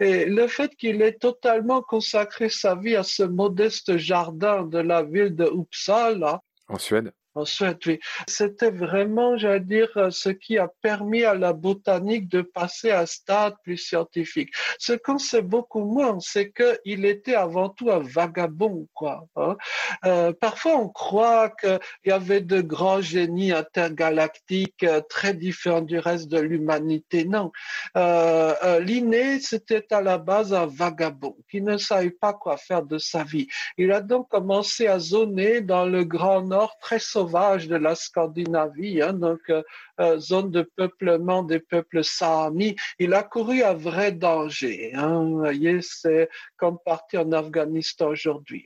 Et 0.00 0.24
le 0.24 0.46
fait 0.46 0.74
qu'il 0.74 1.02
ait 1.02 1.18
totalement 1.18 1.82
consacré 1.82 2.48
sa 2.48 2.74
vie 2.74 2.96
à 2.96 3.02
ce 3.02 3.24
modeste 3.24 3.98
jardin 3.98 4.62
de 4.62 4.78
la 4.78 5.02
ville 5.02 5.36
de 5.36 5.44
Uppsala. 5.44 6.40
En 6.68 6.78
Suède 6.78 7.12
C'était 7.44 8.70
vraiment, 8.70 9.36
j'allais 9.36 9.60
dire, 9.60 9.88
euh, 9.96 10.10
ce 10.10 10.30
qui 10.30 10.58
a 10.58 10.68
permis 10.82 11.24
à 11.24 11.34
la 11.34 11.52
botanique 11.52 12.28
de 12.28 12.42
passer 12.42 12.90
à 12.90 13.00
un 13.00 13.06
stade 13.06 13.54
plus 13.62 13.76
scientifique. 13.76 14.50
Ce 14.78 14.92
qu'on 14.92 15.18
sait 15.18 15.42
beaucoup 15.42 15.84
moins, 15.84 16.18
c'est 16.20 16.50
qu'il 16.50 17.04
était 17.04 17.34
avant 17.34 17.68
tout 17.68 17.90
un 17.90 18.00
vagabond, 18.00 18.86
quoi. 18.94 19.26
Hein. 19.36 19.56
Euh, 20.04 20.32
parfois, 20.32 20.76
on 20.76 20.88
croit 20.88 21.50
qu'il 21.50 21.78
y 22.06 22.10
avait 22.10 22.40
de 22.40 22.60
grands 22.60 23.00
génies 23.00 23.52
intergalactiques 23.52 24.84
euh, 24.84 25.00
très 25.08 25.34
différents 25.34 25.80
du 25.80 25.98
reste 25.98 26.28
de 26.28 26.38
l'humanité. 26.38 27.24
Non. 27.24 27.52
Euh, 27.96 28.80
Linné, 28.80 29.40
c'était 29.40 29.86
à 29.92 30.00
la 30.00 30.18
base 30.18 30.52
un 30.52 30.66
vagabond 30.66 31.36
qui 31.50 31.60
ne 31.60 31.76
savait 31.76 32.10
pas 32.10 32.32
quoi 32.32 32.56
faire 32.56 32.82
de 32.82 32.98
sa 32.98 33.24
vie. 33.24 33.48
Il 33.76 33.92
a 33.92 34.00
donc 34.00 34.28
commencé 34.28 34.86
à 34.86 34.98
zoner 34.98 35.60
dans 35.60 35.86
le 35.86 36.04
Grand 36.04 36.42
Nord 36.42 36.76
très 36.80 36.98
sauvage 36.98 37.27
de 37.28 37.76
la 37.76 37.94
Scandinavie, 37.94 39.02
hein, 39.02 39.12
donc 39.12 39.40
euh, 39.50 39.62
euh, 40.00 40.18
zone 40.18 40.50
de 40.50 40.62
peuplement 40.62 41.42
des 41.42 41.60
peuples 41.60 42.02
samis. 42.02 42.76
Il 42.98 43.14
a 43.14 43.22
couru 43.22 43.62
à 43.62 43.74
vrai 43.74 44.12
danger. 44.12 44.92
Hein, 44.94 45.24
vous 45.24 45.38
voyez, 45.38 45.80
c'est 45.82 46.28
comme 46.56 46.78
partir 46.84 47.20
en 47.20 47.32
Afghanistan 47.32 48.08
aujourd'hui. 48.08 48.64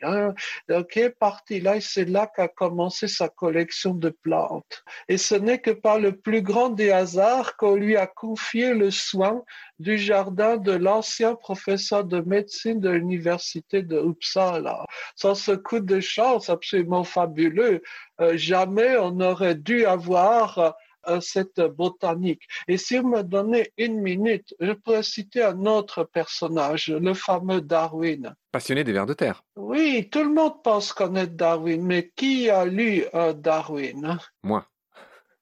Donc, 0.69 0.97
il 0.97 1.03
est 1.03 1.11
parti 1.11 1.61
là 1.61 1.77
et 1.77 1.81
c'est 1.81 2.05
là 2.05 2.31
qu'a 2.35 2.49
commencé 2.49 3.09
sa 3.09 3.29
collection 3.29 3.95
de 3.95 4.11
plantes. 4.11 4.85
Et 5.09 5.19
ce 5.19 5.35
n'est 5.35 5.61
que 5.61 5.71
par 5.71 5.99
le 5.99 6.17
plus 6.17 6.43
grand 6.43 6.71
des 6.71 6.91
hasards 6.91 7.57
qu'on 7.57 7.75
lui 7.75 7.97
a 7.97 8.07
confié 8.07 8.75
le 8.75 8.91
soin 8.91 9.43
du 9.83 9.99
jardin 9.99 10.57
de 10.57 10.73
l'ancien 10.73 11.35
professeur 11.35 12.05
de 12.05 12.21
médecine 12.21 12.81
de 12.81 12.91
l'université 12.91 13.83
de 13.83 13.99
Uppsala. 13.99 14.87
Sans 15.17 15.35
ce 15.35 15.53
coup 15.53 15.81
de 15.81 16.01
chance 16.01 16.49
absolument 16.49 17.05
fabuleux, 17.05 17.83
euh, 18.21 18.37
jamais 18.37 18.97
on 18.97 19.11
n'aurait 19.11 19.57
dû 19.57 19.85
avoir 19.85 20.75
euh, 21.09 21.21
cette 21.21 21.61
botanique. 21.61 22.43
Et 22.69 22.77
si 22.77 22.97
vous 22.99 23.09
me 23.09 23.23
donnez 23.23 23.73
une 23.77 24.01
minute, 24.01 24.55
je 24.61 24.73
pourrais 24.73 25.03
citer 25.03 25.43
un 25.43 25.67
autre 25.67 26.05
personnage, 26.05 26.89
le 26.89 27.15
fameux 27.15 27.61
Darwin. 27.61 28.35
Passionné 28.53 28.85
des 28.85 28.93
vers 28.93 29.07
de 29.07 29.15
terre. 29.15 29.43
Oui, 29.57 30.09
tout 30.13 30.23
le 30.23 30.33
monde 30.33 30.63
pense 30.63 30.93
connaître 30.93 31.35
Darwin, 31.35 31.83
mais 31.85 32.13
qui 32.15 32.49
a 32.51 32.65
lu 32.65 33.05
euh, 33.15 33.33
Darwin? 33.33 34.19
Moi. 34.45 34.65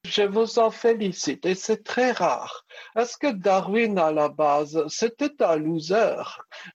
Je 0.06 0.22
vous 0.22 0.58
en 0.58 0.70
félicite 0.70 1.44
et 1.44 1.54
c'est 1.54 1.84
très 1.84 2.12
rare. 2.12 2.64
Est-ce 2.96 3.16
que 3.18 3.32
Darwin, 3.32 3.98
à 3.98 4.10
la 4.10 4.28
base, 4.28 4.82
c'était 4.88 5.42
un 5.42 5.56
loser? 5.56 6.22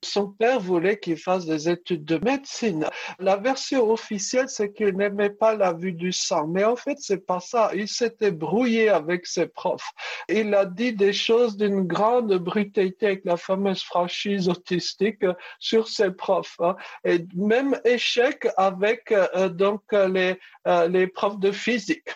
Son 0.04 0.28
père 0.28 0.60
voulait 0.60 1.00
qu'il 1.00 1.18
fasse 1.18 1.46
des 1.46 1.68
études 1.68 2.06
de 2.06 2.18
médecine. 2.24 2.88
La 3.20 3.36
version 3.36 3.90
officielle, 3.92 4.48
c'est 4.48 4.72
qu'il 4.72 4.96
n'aimait 4.96 5.32
pas 5.32 5.56
la 5.56 5.74
vue 5.74 5.92
du 5.92 6.12
sang. 6.12 6.48
Mais 6.48 6.64
en 6.64 6.76
fait, 6.76 6.98
c'est 7.00 7.26
pas 7.26 7.40
ça. 7.40 7.72
Il 7.74 7.88
s'était 7.88 8.32
brouillé 8.32 8.90
avec 8.90 9.26
ses 9.26 9.48
profs. 9.48 9.92
Il 10.30 10.54
a 10.54 10.66
dit 10.66 10.94
des 10.94 11.14
choses 11.14 11.58
d'une 11.58 11.88
grande 11.88 12.34
brutalité 12.36 13.08
avec 13.08 13.26
la 13.26 13.38
fameuse 13.38 13.84
franchise 13.84 14.48
autistique 14.48 15.26
sur 15.60 15.88
ses 15.88 16.12
profs. 16.12 16.58
Hein. 16.60 16.76
Et 17.04 17.26
même 17.36 17.80
échec 17.86 18.48
avec 18.56 19.12
euh, 19.12 19.50
donc 19.50 19.82
les, 19.92 20.40
euh, 20.68 20.88
les 20.88 21.08
profs 21.08 21.40
de 21.40 21.52
physique. 21.52 22.10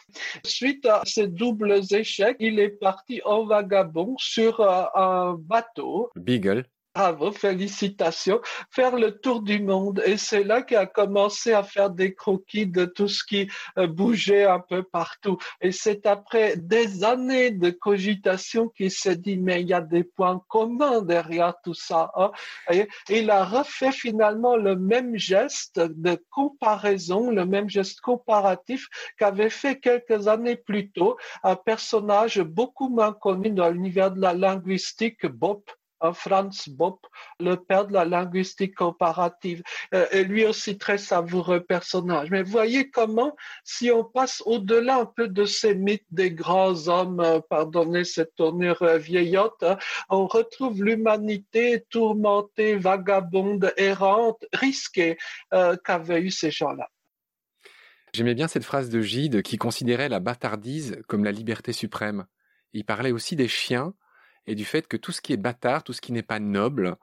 Suite 0.43 0.85
à 0.85 1.01
ces 1.05 1.27
doubles 1.27 1.81
échecs, 1.91 2.37
il 2.39 2.59
est 2.59 2.69
parti 2.69 3.21
en 3.25 3.45
vagabond 3.45 4.15
sur 4.17 4.59
euh, 4.61 4.85
un 4.95 5.35
bateau. 5.39 6.09
Beagle. 6.15 6.65
Bravo, 6.95 7.31
félicitations. 7.31 8.41
Faire 8.71 8.95
le 8.95 9.19
tour 9.19 9.43
du 9.43 9.61
monde. 9.61 10.01
Et 10.05 10.17
c'est 10.17 10.43
là 10.43 10.63
qu'il 10.63 10.75
a 10.77 10.87
commencé 10.87 11.53
à 11.53 11.61
faire 11.61 11.91
des 11.91 12.15
croquis 12.15 12.65
de 12.65 12.85
tout 12.85 13.07
ce 13.07 13.23
qui 13.23 13.47
euh, 13.77 13.85
bougeait 13.85 14.45
un 14.45 14.59
peu 14.59 14.81
partout. 14.81 15.37
Et 15.61 15.71
c'est 15.71 16.07
après 16.07 16.57
des 16.57 17.03
années 17.03 17.51
de 17.51 17.69
cogitation 17.69 18.69
qu'il 18.69 18.89
s'est 18.89 19.17
dit, 19.17 19.37
mais 19.37 19.61
il 19.61 19.67
y 19.67 19.73
a 19.73 19.81
des 19.81 20.03
points 20.03 20.43
communs 20.49 21.03
derrière 21.03 21.53
tout 21.63 21.75
ça. 21.75 22.11
Hein. 22.15 22.31
Et 22.71 22.87
il 23.07 23.29
a 23.29 23.45
refait 23.45 23.91
finalement 23.91 24.55
le 24.55 24.75
même 24.75 25.15
geste 25.15 25.79
de 25.79 26.21
comparaison, 26.31 27.29
le 27.29 27.45
même 27.45 27.69
geste 27.69 28.01
comparatif 28.01 28.87
qu'avait 29.17 29.51
fait 29.51 29.79
quelques 29.79 30.27
années 30.27 30.55
plus 30.55 30.89
tôt 30.91 31.17
un 31.43 31.55
personnage 31.55 32.41
beaucoup 32.41 32.89
moins 32.89 33.13
connu 33.13 33.51
dans 33.51 33.69
l'univers 33.69 34.11
de 34.11 34.21
la 34.21 34.33
linguistique, 34.33 35.27
Bob 35.27 35.61
Franz 36.13 36.69
Bopp, 36.69 37.05
le 37.39 37.55
père 37.55 37.87
de 37.87 37.93
la 37.93 38.05
linguistique 38.05 38.75
comparative, 38.75 39.63
euh, 39.93 40.05
et 40.11 40.23
lui 40.23 40.45
aussi 40.45 40.77
très 40.77 40.97
savoureux 40.97 41.61
personnage. 41.61 42.29
Mais 42.31 42.43
voyez 42.43 42.89
comment, 42.89 43.35
si 43.63 43.91
on 43.91 44.03
passe 44.03 44.41
au-delà 44.45 44.97
un 44.97 45.05
peu 45.05 45.27
de 45.27 45.45
ces 45.45 45.75
mythes 45.75 46.05
des 46.11 46.31
grands 46.31 46.87
hommes, 46.87 47.19
euh, 47.19 47.39
pardonnez 47.49 48.03
cette 48.03 48.35
tournure 48.35 48.81
euh, 48.81 48.97
vieillotte, 48.97 49.63
hein, 49.63 49.77
on 50.09 50.27
retrouve 50.27 50.83
l'humanité 50.83 51.85
tourmentée, 51.89 52.75
vagabonde, 52.75 53.73
errante, 53.77 54.45
risquée 54.53 55.17
qu'avaient 55.83 56.21
eu 56.21 56.31
ces 56.31 56.51
gens-là. 56.51 56.89
J'aimais 58.13 58.35
bien 58.35 58.47
cette 58.47 58.63
phrase 58.63 58.89
de 58.89 59.01
Gide 59.01 59.41
qui 59.41 59.57
considérait 59.57 60.09
la 60.09 60.19
bâtardise 60.19 61.01
comme 61.07 61.23
la 61.23 61.31
liberté 61.31 61.73
suprême. 61.73 62.25
il 62.73 62.85
parlait 62.85 63.11
aussi 63.11 63.35
des 63.35 63.47
chiens 63.47 63.93
et 64.47 64.55
du 64.55 64.65
fait 64.65 64.87
que 64.87 64.97
tout 64.97 65.11
ce 65.11 65.21
qui 65.21 65.33
est 65.33 65.37
bâtard, 65.37 65.83
tout 65.83 65.93
ce 65.93 66.01
qui 66.01 66.11
n'est 66.11 66.23
pas 66.23 66.39
noble, 66.39 66.95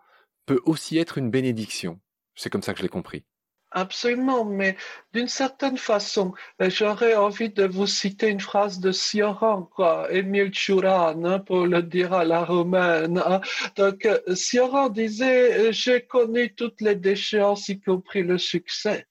peut 0.47 0.61
aussi 0.64 0.99
être 0.99 1.19
une 1.19 1.31
bénédiction. 1.31 2.00
C'est 2.35 2.50
comme 2.50 2.62
ça 2.62 2.73
que 2.73 2.78
je 2.78 2.83
l'ai 2.83 2.88
compris. 2.88 3.25
Absolument, 3.73 4.45
mais 4.45 4.76
d'une 5.12 5.28
certaine 5.28 5.76
façon, 5.76 6.33
euh, 6.62 6.71
j'aurais 6.71 7.14
envie 7.14 7.50
de 7.50 7.66
vous 7.66 7.87
citer 7.87 8.28
une 8.28 8.40
phrase 8.40 8.78
de 8.78 8.93
Sioran, 8.93 9.64
quoi, 9.64 10.11
Émile 10.12 10.55
Churan, 10.55 11.23
hein, 11.25 11.40
pour 11.40 11.66
le 11.66 11.83
dire 11.83 12.12
à 12.12 12.25
la 12.25 12.45
romaine. 12.45 13.19
Hein. 13.26 13.40
Donc, 13.76 14.07
euh, 14.07 14.19
Sioran 14.35 14.88
disait, 14.88 15.73
j'ai 15.73 16.07
connu 16.07 16.55
toutes 16.55 16.81
les 16.81 16.95
déchéances, 16.95 17.69
y 17.69 17.81
compris 17.81 18.23
le 18.23 18.38
succès. 18.38 19.07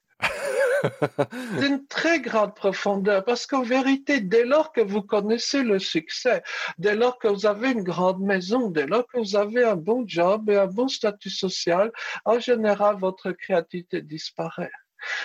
d'une 1.60 1.86
très 1.88 2.20
grande 2.20 2.56
profondeur, 2.56 3.24
parce 3.24 3.46
qu'en 3.48 3.64
vérité, 3.64 4.22
dès 4.22 4.46
lors 4.46 4.72
que 4.72 4.82
vous 4.82 5.02
connaissez 5.02 5.64
le 5.64 5.80
succès, 5.80 6.44
dès 6.78 6.96
lors 6.96 7.18
que 7.20 7.28
vous 7.28 7.46
avez 7.46 7.72
une 7.72 7.84
grande 7.84 8.22
maison, 8.22 8.70
dès 8.70 8.86
lors 8.86 9.08
que 9.08 9.20
vous 9.20 9.36
avez 9.36 9.64
un 9.64 9.76
bon 9.76 10.04
job 10.08 10.50
et 10.50 10.58
un 10.58 10.68
bon 10.68 10.88
statut 10.88 11.30
social, 11.30 11.92
en 12.26 12.40
général, 12.40 12.98
votre 12.98 13.32
créativité 13.32 14.02
disparaît. 14.02 14.72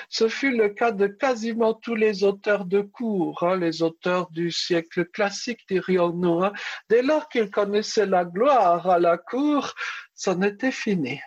Ce 0.09 0.29
fut 0.29 0.55
le 0.55 0.69
cas 0.69 0.93
de 0.93 1.07
quasiment 1.07 1.75
tous 1.75 1.95
les 1.95 2.25
auteurs 2.25 2.65
de 2.65 2.81
cours, 2.83 3.43
hein, 3.43 3.57
les 3.57 3.83
auteurs 3.83 4.31
du 4.31 4.51
siècle 4.51 5.07
classique, 5.07 5.61
dirions-nous. 5.69 6.45
Hein. 6.45 6.53
Dès 6.89 7.03
lors 7.03 7.29
qu'ils 7.29 7.51
connaissaient 7.51 8.07
la 8.07 8.25
gloire 8.25 8.89
à 8.89 8.99
la 8.99 9.17
cour, 9.17 9.73
c'en 10.15 10.43
était 10.43 10.73
fini. 10.73 11.21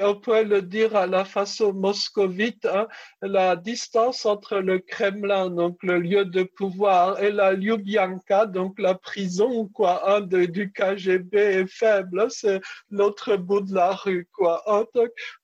On 0.00 0.14
pourrait 0.14 0.44
le 0.44 0.62
dire 0.62 0.96
à 0.96 1.06
la 1.06 1.24
façon 1.24 1.72
moscovite, 1.72 2.66
hein, 2.66 2.88
la 3.22 3.56
distance 3.56 4.26
entre 4.26 4.58
le 4.58 4.78
Kremlin, 4.78 5.50
donc 5.50 5.78
le 5.82 5.98
lieu 5.98 6.24
de 6.24 6.42
pouvoir, 6.42 7.22
et 7.22 7.30
la 7.30 7.54
Ljubljanka, 7.54 8.46
donc 8.46 8.78
la 8.78 8.94
prison, 8.94 9.68
quoi, 9.68 10.02
hein, 10.10 10.20
du 10.20 10.72
KGB 10.72 11.36
est 11.36 11.66
faible. 11.66 12.26
C'est 12.30 12.60
l'autre 12.90 13.36
bout 13.36 13.60
de 13.60 13.74
la 13.74 13.92
rue, 13.92 14.28
quoi. 14.32 14.64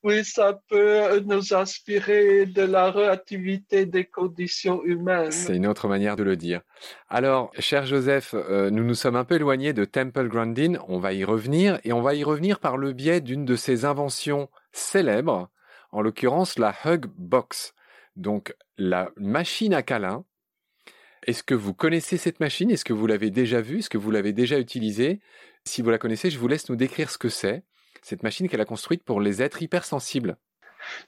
oui, 0.03 0.25
ça 0.25 0.59
peut 0.69 1.21
nous 1.21 1.55
inspirer 1.55 2.47
de 2.47 2.63
la 2.63 2.91
relativité 2.91 3.87
des 3.87 4.05
conditions 4.05 4.83
humaines. 4.85 5.31
C'est 5.31 5.57
une 5.57 5.67
autre 5.67 5.89
manière 5.89 6.17
de 6.17 6.23
le 6.23 6.37
dire. 6.37 6.61
Alors, 7.09 7.51
cher 7.59 7.87
Joseph, 7.87 8.35
euh, 8.35 8.71
nous 8.71 8.85
nous 8.85 8.95
sommes 8.95 9.17
un 9.17 9.25
peu 9.25 9.37
éloignés 9.37 9.73
de 9.73 9.85
Temple 9.85 10.29
Grandin. 10.29 10.75
On 10.89 10.99
va 10.99 11.13
y 11.13 11.25
revenir 11.25 11.79
et 11.85 11.93
on 11.93 12.03
va 12.03 12.15
y 12.15 12.25
revenir 12.25 12.59
par 12.59 12.77
le 12.77 12.93
biais 12.93 13.21
d'une 13.21 13.45
de 13.45 13.57
ses 13.57 13.85
inventions 13.85 14.46
célèbres, 14.73 15.50
en 15.93 16.00
l'occurrence 16.00 16.59
la 16.59 16.75
Hug 16.85 17.07
Box. 17.17 17.75
Donc, 18.17 18.55
la 18.79 19.11
machine 19.17 19.75
à 19.75 19.83
câlin. 19.83 20.25
Est-ce 21.26 21.43
que 21.43 21.55
vous 21.55 21.75
connaissez 21.75 22.17
cette 22.17 22.41
machine? 22.41 22.71
Est-ce 22.71 22.85
que 22.85 22.93
vous 22.93 23.07
l'avez 23.07 23.31
déjà 23.31 23.61
vue? 23.61 23.79
Est-ce 23.79 23.91
que 23.91 23.99
vous 23.99 24.11
l'avez 24.11 24.33
déjà 24.33 24.59
utilisée? 24.59 25.21
Si 25.65 25.83
vous 25.83 25.91
la 25.91 25.99
connaissez, 25.99 26.31
je 26.31 26.38
vous 26.38 26.49
laisse 26.49 26.69
nous 26.69 26.76
décrire 26.76 27.11
ce 27.11 27.19
que 27.19 27.29
c'est. 27.29 27.65
Cette 28.03 28.23
machine 28.23 28.49
qu'elle 28.49 28.61
a 28.61 28.67
construite 28.67 29.03
pour 29.03 29.21
les 29.21 29.43
êtres 29.43 29.62
hypersensibles. 29.62 30.37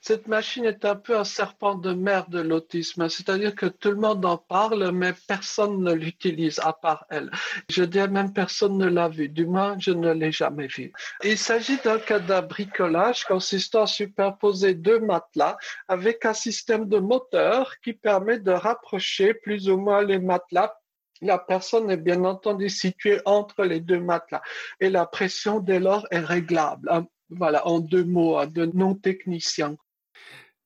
Cette 0.01 0.27
machine 0.29 0.65
est 0.65 0.85
un 0.85 0.97
peu 0.97 1.17
un 1.19 1.25
serpent 1.25 1.75
de 1.75 1.93
mer 1.93 2.29
de 2.29 2.41
l'autisme, 2.41 3.09
c'est-à-dire 3.09 3.55
que 3.55 3.67
tout 3.67 3.91
le 3.91 3.97
monde 3.97 4.25
en 4.25 4.37
parle, 4.37 4.91
mais 4.93 5.13
personne 5.27 5.83
ne 5.83 5.93
l'utilise 5.93 6.59
à 6.61 6.73
part 6.73 7.07
elle. 7.11 7.31
Je 7.69 7.85
dirais 7.85 8.09
même 8.09 8.33
personne 8.33 8.79
ne 8.79 8.87
l'a 8.87 9.09
vu, 9.09 9.29
du 9.29 9.47
moins 9.47 9.77
je 9.79 9.91
ne 9.91 10.13
l'ai 10.13 10.33
jamais 10.33 10.67
vu. 10.67 10.93
Il 11.25 11.39
s'agit 11.39 11.79
d'un 11.79 11.99
cas 11.99 12.19
d'un 12.19 12.43
bricolage 12.43 13.25
consistant 13.25 13.83
à 13.83 13.87
superposer 13.87 14.75
deux 14.75 15.01
matelas 15.01 15.57
avec 15.89 16.25
un 16.25 16.35
système 16.35 16.89
de 16.89 16.99
moteur 16.99 17.79
qui 17.81 17.93
permet 17.93 18.39
de 18.39 18.51
rapprocher 18.51 19.35
plus 19.35 19.69
ou 19.69 19.77
moins 19.77 20.03
les 20.03 20.19
matelas 20.19 20.75
la 21.21 21.39
personne 21.39 21.91
est 21.91 21.97
bien 21.97 22.25
entendu 22.25 22.69
située 22.69 23.21
entre 23.25 23.65
les 23.65 23.81
deux 23.81 24.01
matelas 24.01 24.43
et 24.81 24.91
la 24.91 25.07
pression 25.07 25.59
dès 25.61 25.81
lors 25.81 26.07
est 26.11 26.21
réglable. 26.21 26.89
Voilà, 27.31 27.67
en 27.67 27.81
deux 27.81 28.05
mots, 28.05 28.45
de 28.47 28.67
non-technicien. 28.67 29.77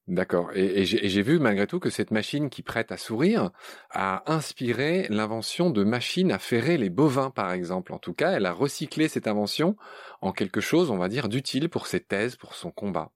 D'accord. 0.09 0.51
Et, 0.55 0.85
j'ai 0.85 1.23
vu 1.23 1.39
malgré 1.39 1.67
tout 1.67 1.79
que 1.79 1.91
cette 1.91 2.11
machine 2.11 2.51
qui 2.51 2.63
prête 2.63 2.91
à 2.91 2.97
sourire 2.97 3.51
a 3.91 4.31
inspiré 4.33 5.07
l'invention 5.11 5.71
de 5.71 5.85
machines 5.85 6.33
à 6.33 6.39
ferrer 6.39 6.77
les 6.77 6.91
bovins, 6.91 7.31
par 7.31 7.53
exemple. 7.53 7.93
En 7.93 7.99
tout 7.99 8.13
cas, 8.13 8.33
elle 8.33 8.47
a 8.47 8.53
recyclé 8.53 9.09
cette 9.09 9.29
invention 9.29 9.77
en 10.21 10.33
quelque 10.33 10.61
chose, 10.61 10.91
on 10.91 10.99
va 10.99 11.09
dire, 11.09 11.29
d'utile 11.29 11.69
pour 11.69 11.87
ses 11.87 12.01
thèses, 12.01 12.37
pour 12.37 12.55
son 12.55 12.73
combat. 12.73 13.13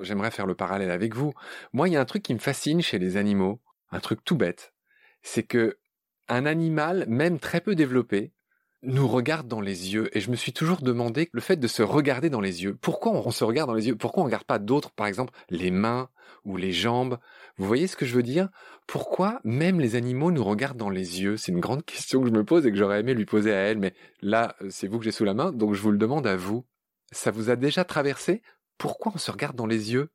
J'aimerais 0.00 0.30
faire 0.30 0.46
le 0.46 0.54
parallèle 0.54 0.90
avec 0.90 1.14
vous. 1.14 1.32
Moi, 1.72 1.88
il 1.88 1.94
y 1.94 1.96
a 1.96 2.00
un 2.00 2.06
truc 2.06 2.22
qui 2.22 2.34
me 2.34 2.38
fascine 2.38 2.82
chez 2.82 2.98
les 2.98 3.16
animaux, 3.16 3.60
un 3.90 4.00
truc 4.00 4.24
tout 4.24 4.36
bête, 4.36 4.74
c'est 5.22 5.42
que 5.42 5.78
un 6.28 6.46
animal, 6.46 7.04
même 7.08 7.38
très 7.38 7.60
peu 7.60 7.74
développé, 7.74 8.32
nous 8.82 9.06
regarde 9.08 9.48
dans 9.48 9.60
les 9.60 9.92
yeux. 9.92 10.16
Et 10.16 10.20
je 10.20 10.30
me 10.30 10.36
suis 10.36 10.52
toujours 10.52 10.82
demandé 10.82 11.28
le 11.32 11.40
fait 11.40 11.56
de 11.56 11.68
se 11.68 11.82
regarder 11.82 12.30
dans 12.30 12.40
les 12.40 12.62
yeux. 12.62 12.76
Pourquoi 12.80 13.12
on 13.12 13.30
se 13.30 13.44
regarde 13.44 13.68
dans 13.68 13.74
les 13.74 13.88
yeux? 13.88 13.96
Pourquoi 13.96 14.22
on 14.22 14.26
ne 14.26 14.28
regarde 14.28 14.44
pas 14.44 14.58
d'autres, 14.58 14.90
par 14.90 15.06
exemple 15.06 15.32
les 15.50 15.70
mains 15.70 16.08
ou 16.44 16.56
les 16.56 16.72
jambes? 16.72 17.18
Vous 17.56 17.66
voyez 17.66 17.86
ce 17.86 17.96
que 17.96 18.06
je 18.06 18.14
veux 18.14 18.22
dire? 18.22 18.48
Pourquoi 18.86 19.40
même 19.44 19.80
les 19.80 19.94
animaux 19.94 20.32
nous 20.32 20.44
regardent 20.44 20.78
dans 20.78 20.90
les 20.90 21.22
yeux? 21.22 21.36
C'est 21.36 21.52
une 21.52 21.60
grande 21.60 21.84
question 21.84 22.20
que 22.20 22.28
je 22.28 22.32
me 22.32 22.44
pose 22.44 22.66
et 22.66 22.70
que 22.70 22.76
j'aurais 22.76 23.00
aimé 23.00 23.14
lui 23.14 23.26
poser 23.26 23.52
à 23.52 23.58
elle. 23.58 23.78
Mais 23.78 23.94
là, 24.20 24.56
c'est 24.68 24.88
vous 24.88 24.98
que 24.98 25.04
j'ai 25.04 25.12
sous 25.12 25.24
la 25.24 25.34
main, 25.34 25.52
donc 25.52 25.74
je 25.74 25.82
vous 25.82 25.92
le 25.92 25.98
demande 25.98 26.26
à 26.26 26.36
vous. 26.36 26.64
Ça 27.12 27.30
vous 27.30 27.50
a 27.50 27.56
déjà 27.56 27.84
traversé? 27.84 28.42
Pourquoi 28.78 29.12
on 29.14 29.18
se 29.18 29.30
regarde 29.30 29.56
dans 29.56 29.66
les 29.66 29.92
yeux? 29.92 30.10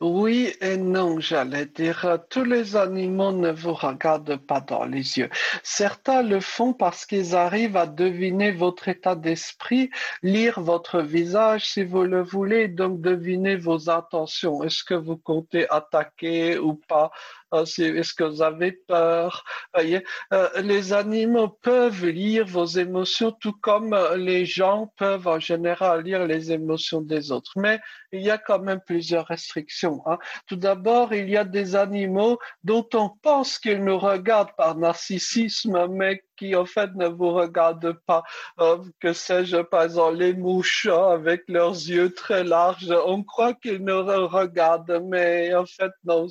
Oui 0.00 0.54
et 0.60 0.76
non, 0.76 1.20
j'allais 1.20 1.66
dire. 1.66 2.18
Tous 2.30 2.44
les 2.44 2.76
animaux 2.76 3.32
ne 3.32 3.50
vous 3.50 3.74
regardent 3.74 4.36
pas 4.36 4.60
dans 4.60 4.84
les 4.84 5.18
yeux. 5.18 5.30
Certains 5.62 6.22
le 6.22 6.40
font 6.40 6.72
parce 6.72 7.06
qu'ils 7.06 7.34
arrivent 7.34 7.76
à 7.76 7.86
deviner 7.86 8.52
votre 8.52 8.88
état 8.88 9.14
d'esprit, 9.14 9.90
lire 10.22 10.60
votre 10.60 11.00
visage 11.00 11.66
si 11.66 11.84
vous 11.84 12.04
le 12.04 12.22
voulez, 12.22 12.68
donc 12.68 13.00
deviner 13.00 13.56
vos 13.56 13.90
intentions. 13.90 14.62
Est-ce 14.62 14.84
que 14.84 14.94
vous 14.94 15.16
comptez 15.16 15.68
attaquer 15.70 16.58
ou 16.58 16.74
pas? 16.74 17.10
Ah, 17.52 17.62
est-ce 17.62 18.14
que 18.14 18.22
vous 18.22 18.42
avez 18.42 18.70
peur? 18.72 19.44
Voyez, 19.74 20.04
euh, 20.32 20.48
Les 20.62 20.92
animaux 20.92 21.48
peuvent 21.48 22.06
lire 22.06 22.46
vos 22.46 22.64
émotions 22.64 23.32
tout 23.32 23.54
comme 23.60 23.92
euh, 23.92 24.16
les 24.16 24.44
gens 24.44 24.92
peuvent 24.96 25.26
en 25.26 25.40
général 25.40 26.04
lire 26.04 26.26
les 26.26 26.52
émotions 26.52 27.00
des 27.00 27.32
autres. 27.32 27.52
Mais 27.56 27.80
il 28.12 28.22
y 28.22 28.30
a 28.30 28.38
quand 28.38 28.60
même 28.60 28.80
plusieurs 28.80 29.26
restrictions. 29.26 29.59
Hein. 30.06 30.18
Tout 30.46 30.56
d'abord, 30.56 31.12
il 31.14 31.28
y 31.28 31.36
a 31.36 31.44
des 31.44 31.76
animaux 31.76 32.38
dont 32.64 32.86
on 32.94 33.10
pense 33.22 33.58
qu'ils 33.58 33.84
nous 33.84 33.98
regardent 33.98 34.54
par 34.56 34.76
narcissisme, 34.76 35.86
mais 35.88 36.22
qui 36.40 36.56
en 36.56 36.64
fait 36.64 36.90
ne 36.94 37.06
vous 37.06 37.32
regardent 37.32 37.92
pas. 38.06 38.22
Euh, 38.60 38.78
que 38.98 39.12
sais-je, 39.12 39.58
par 39.58 39.82
exemple, 39.82 40.16
les 40.16 40.32
mouches 40.32 40.86
avec 40.86 41.42
leurs 41.48 41.74
yeux 41.74 42.14
très 42.14 42.44
larges, 42.44 42.92
on 43.06 43.22
croit 43.22 43.52
qu'ils 43.52 43.84
nous 43.84 44.02
regardent, 44.26 45.02
mais 45.04 45.54
en 45.54 45.66
fait 45.66 45.92
non, 46.04 46.28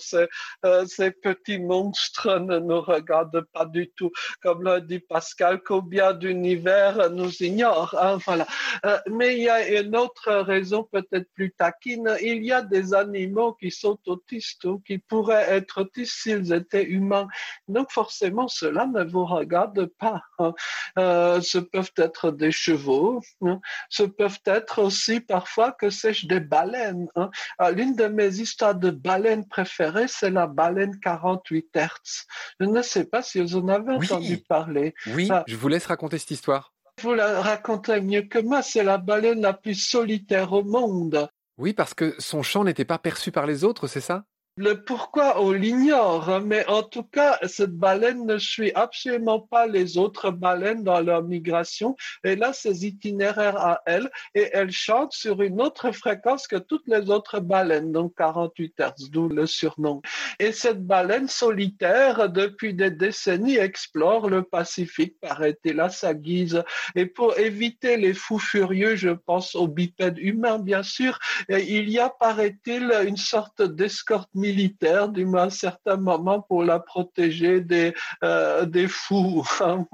euh, 0.66 0.86
ces 0.88 1.12
petits 1.12 1.60
monstres 1.60 2.40
ne 2.40 2.58
nous 2.58 2.82
regardent 2.82 3.46
pas 3.54 3.66
du 3.66 3.92
tout. 3.92 4.12
Comme 4.42 4.64
l'a 4.64 4.80
dit 4.80 5.00
Pascal, 5.00 5.62
combien 5.64 6.14
d'univers 6.14 7.12
nous 7.12 7.32
ignorent. 7.44 7.96
Hein, 8.02 8.18
voilà. 8.26 8.48
Euh, 8.86 8.98
mais 9.12 9.38
il 9.38 9.44
y 9.44 9.50
a 9.50 9.82
une 9.82 9.96
autre 9.96 10.32
raison 10.32 10.88
peut-être 10.92 11.30
plus 11.36 11.52
taquine. 11.52 12.16
Il 12.22 12.44
y 12.44 12.52
a 12.52 12.64
des 12.64 12.96
animaux 12.96 13.54
qui 13.54 13.70
sont 13.70 14.00
autistes 14.08 14.66
ou 14.66 14.80
qui 14.80 14.98
pourraient 14.98 15.52
être 15.52 15.82
autistes 15.82 16.18
s'ils 16.24 16.52
étaient 16.52 16.84
humains. 16.84 17.28
Donc 17.68 17.92
forcément, 17.92 18.48
cela 18.48 18.88
ne 18.88 19.04
vous 19.04 19.26
regarde 19.26 19.86
pas. 20.00 20.24
Hein. 20.40 20.54
Euh, 20.98 21.42
ce 21.42 21.58
peuvent 21.58 21.92
être 21.98 22.32
des 22.32 22.52
chevaux, 22.52 23.22
hein. 23.42 23.60
ce 23.90 24.04
peuvent 24.04 24.42
être 24.46 24.82
aussi 24.82 25.20
parfois, 25.20 25.72
que 25.72 25.90
sais-je, 25.90 26.28
des 26.28 26.40
baleines. 26.40 27.08
Hein. 27.16 27.30
Euh, 27.62 27.72
l'une 27.72 27.96
de 27.96 28.08
mes 28.08 28.40
histoires 28.40 28.76
de 28.76 28.90
baleines 28.90 29.48
préférées, 29.48 30.08
c'est 30.08 30.32
la 30.32 30.48
baleine 30.48 31.00
48 31.00 31.70
Hertz. 31.76 32.26
Je 32.60 32.66
ne 32.66 32.82
sais 32.82 33.06
pas 33.06 33.22
si 33.22 33.42
vous 33.42 33.58
en 33.58 33.68
avez 33.68 33.94
entendu 33.94 34.38
parler. 34.38 34.94
Oui, 35.08 35.30
je 35.48 35.56
vous 35.56 35.68
laisse 35.68 35.86
raconter 35.86 36.18
cette 36.18 36.32
histoire. 36.32 36.74
Vous 37.02 37.14
la 37.14 37.42
racontez 37.42 38.02
mieux 38.02 38.24
que 38.24 38.40
moi, 38.40 38.62
c'est 38.62 38.84
la 38.84 38.98
baleine 38.98 39.42
la 39.42 39.54
plus 39.54 39.76
solitaire 39.76 40.52
au 40.52 40.64
monde. 40.64 41.30
Oui, 41.58 41.74
parce 41.74 41.94
que 41.94 42.16
son 42.20 42.44
chant 42.44 42.64
n'était 42.64 42.86
pas 42.86 42.98
perçu 42.98 43.32
par 43.32 43.46
les 43.46 43.64
autres, 43.64 43.88
c'est 43.88 44.02
ça? 44.02 44.26
Le 44.60 44.84
pourquoi, 44.84 45.42
on 45.42 45.54
l'ignore, 45.54 46.30
hein, 46.30 46.42
mais 46.46 46.68
en 46.68 46.84
tout 46.84 47.04
cas, 47.04 47.40
cette 47.48 47.78
baleine 47.78 48.26
ne 48.26 48.38
suit 48.38 48.74
absolument 48.76 49.40
pas 49.40 49.68
les 49.68 49.98
autres 49.98 50.32
baleines 50.32 50.84
dans 50.84 51.00
leur 51.00 51.24
migration. 51.24 51.96
Et 52.26 52.36
là, 52.36 52.52
ses 52.52 52.86
itinéraires 52.86 53.56
à 53.56 53.82
elle, 53.86 54.12
et 54.36 54.50
elle 54.52 54.72
chante 54.72 55.14
sur 55.14 55.42
une 55.42 55.62
autre 55.62 55.94
fréquence 55.94 56.46
que 56.46 56.58
toutes 56.58 56.90
les 56.90 57.10
autres 57.10 57.40
baleines, 57.40 57.94
donc 57.94 58.16
48 58.18 58.74
Hz, 58.78 59.10
d'où 59.10 59.30
le 59.30 59.46
surnom. 59.46 60.02
Et 60.40 60.52
cette 60.52 60.86
baleine 60.86 61.30
solitaire, 61.30 62.30
depuis 62.30 62.74
des 62.74 62.92
décennies, 62.92 63.56
explore 63.56 64.28
le 64.28 64.44
Pacifique, 64.44 65.16
paraît-il, 65.22 65.80
à 65.80 65.88
sa 65.88 66.14
guise. 66.14 66.66
Et 66.96 67.06
pour 67.06 67.40
éviter 67.40 67.96
les 67.96 68.14
fous 68.14 68.40
furieux, 68.40 68.98
je 68.98 69.12
pense 69.12 69.56
aux 69.56 69.70
bipèdes 69.70 70.18
humains, 70.18 70.60
bien 70.60 70.84
sûr, 70.84 71.18
il 71.48 71.90
y 71.90 71.98
a, 71.98 72.10
paraît-il, 72.10 72.92
une 73.08 73.16
sorte 73.16 73.62
d'escorte 73.62 74.30
militaire, 74.50 75.10
du 75.10 75.26
moins 75.26 75.48
à 75.48 75.50
certains 75.50 75.98
moments, 75.98 76.42
pour 76.42 76.64
la 76.64 76.80
protéger 76.80 77.62
des, 77.62 77.94
euh, 78.24 78.66
des 78.66 78.88
fous. 78.88 79.46
Hein. 79.62 79.86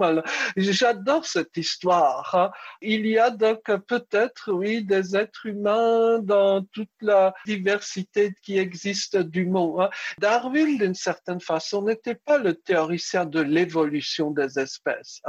J'adore 0.58 1.26
cette 1.26 1.58
histoire. 1.58 2.34
Hein. 2.36 2.52
Il 2.82 3.08
y 3.08 3.18
a 3.18 3.30
donc 3.30 3.64
peut-être, 3.88 4.52
oui, 4.52 4.84
des 4.84 5.16
êtres 5.16 5.48
humains 5.48 6.20
dans 6.20 6.64
toute 6.76 6.98
la 7.02 7.34
diversité 7.46 8.34
qui 8.44 8.58
existe 8.58 9.18
du 9.18 9.46
monde. 9.46 9.82
Hein. 9.82 9.90
Darwin, 10.20 10.78
d'une 10.78 10.94
certaine 10.94 11.42
façon, 11.42 11.82
n'était 11.82 12.16
pas 12.16 12.38
le 12.38 12.54
théoricien 12.54 13.26
de 13.26 13.42
l'évolution 13.42 14.32
des 14.32 14.60
espèces. 14.60 15.22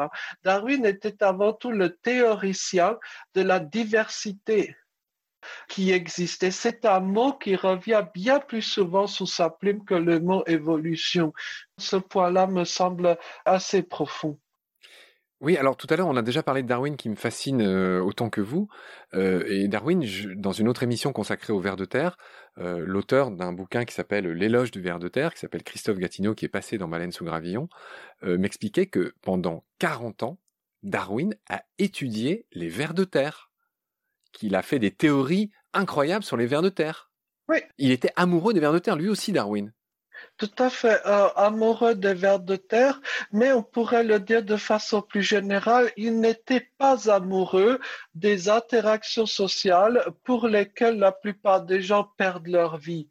Darwin 0.44 0.84
était 0.84 1.22
avant 1.22 1.52
tout 1.52 1.72
le 1.72 1.96
théoricien 1.96 2.98
de 3.34 3.42
la 3.42 3.58
diversité 3.58 4.76
qui 5.68 5.92
existait. 5.92 6.50
C'est 6.50 6.84
un 6.84 7.00
mot 7.00 7.32
qui 7.32 7.56
revient 7.56 8.04
bien 8.14 8.40
plus 8.40 8.62
souvent 8.62 9.06
sous 9.06 9.26
sa 9.26 9.50
plume 9.50 9.84
que 9.84 9.94
le 9.94 10.20
mot 10.20 10.44
évolution. 10.46 11.32
Ce 11.78 11.96
point-là 11.96 12.46
me 12.46 12.64
semble 12.64 13.18
assez 13.44 13.82
profond. 13.82 14.38
Oui, 15.42 15.58
alors 15.58 15.76
tout 15.76 15.86
à 15.90 15.96
l'heure, 15.96 16.08
on 16.08 16.16
a 16.16 16.22
déjà 16.22 16.42
parlé 16.42 16.62
de 16.62 16.68
Darwin 16.68 16.96
qui 16.96 17.10
me 17.10 17.14
fascine 17.14 17.60
euh, 17.60 18.00
autant 18.00 18.30
que 18.30 18.40
vous. 18.40 18.68
Euh, 19.12 19.44
et 19.48 19.68
Darwin, 19.68 20.02
dans 20.34 20.52
une 20.52 20.66
autre 20.66 20.82
émission 20.82 21.12
consacrée 21.12 21.52
au 21.52 21.60
ver 21.60 21.76
de 21.76 21.84
terre, 21.84 22.16
euh, 22.56 22.82
l'auteur 22.86 23.30
d'un 23.30 23.52
bouquin 23.52 23.84
qui 23.84 23.94
s'appelle 23.94 24.26
L'éloge 24.28 24.70
du 24.70 24.80
ver 24.80 24.98
de 24.98 25.08
terre, 25.08 25.34
qui 25.34 25.40
s'appelle 25.40 25.62
Christophe 25.62 25.98
Gatineau, 25.98 26.34
qui 26.34 26.46
est 26.46 26.48
passé 26.48 26.78
dans 26.78 26.88
Baleine 26.88 27.12
sous 27.12 27.24
gravillon, 27.24 27.68
m'expliquait 28.22 28.86
que 28.86 29.12
pendant 29.20 29.64
40 29.78 30.22
ans, 30.22 30.38
Darwin 30.82 31.34
a 31.50 31.62
étudié 31.78 32.46
les 32.52 32.68
vers 32.68 32.94
de 32.94 33.04
terre 33.04 33.45
qu'il 34.36 34.54
a 34.54 34.62
fait 34.62 34.78
des 34.78 34.90
théories 34.90 35.50
incroyables 35.72 36.24
sur 36.24 36.36
les 36.36 36.46
vers 36.46 36.62
de 36.62 36.68
terre. 36.68 37.10
Oui. 37.48 37.58
Il 37.78 37.90
était 37.90 38.12
amoureux 38.16 38.52
des 38.52 38.60
vers 38.60 38.72
de 38.72 38.78
terre, 38.78 38.96
lui 38.96 39.08
aussi, 39.08 39.32
Darwin. 39.32 39.72
Tout 40.38 40.50
à 40.58 40.70
fait 40.70 41.00
euh, 41.06 41.28
amoureux 41.36 41.94
des 41.94 42.14
vers 42.14 42.40
de 42.40 42.56
terre, 42.56 43.00
mais 43.32 43.52
on 43.52 43.62
pourrait 43.62 44.04
le 44.04 44.20
dire 44.20 44.42
de 44.42 44.56
façon 44.56 45.02
plus 45.02 45.22
générale, 45.22 45.90
il 45.96 46.20
n'était 46.20 46.68
pas 46.78 47.10
amoureux 47.10 47.80
des 48.14 48.48
interactions 48.48 49.26
sociales 49.26 50.04
pour 50.24 50.46
lesquelles 50.46 50.98
la 50.98 51.12
plupart 51.12 51.62
des 51.62 51.80
gens 51.80 52.04
perdent 52.16 52.48
leur 52.48 52.76
vie. 52.76 53.08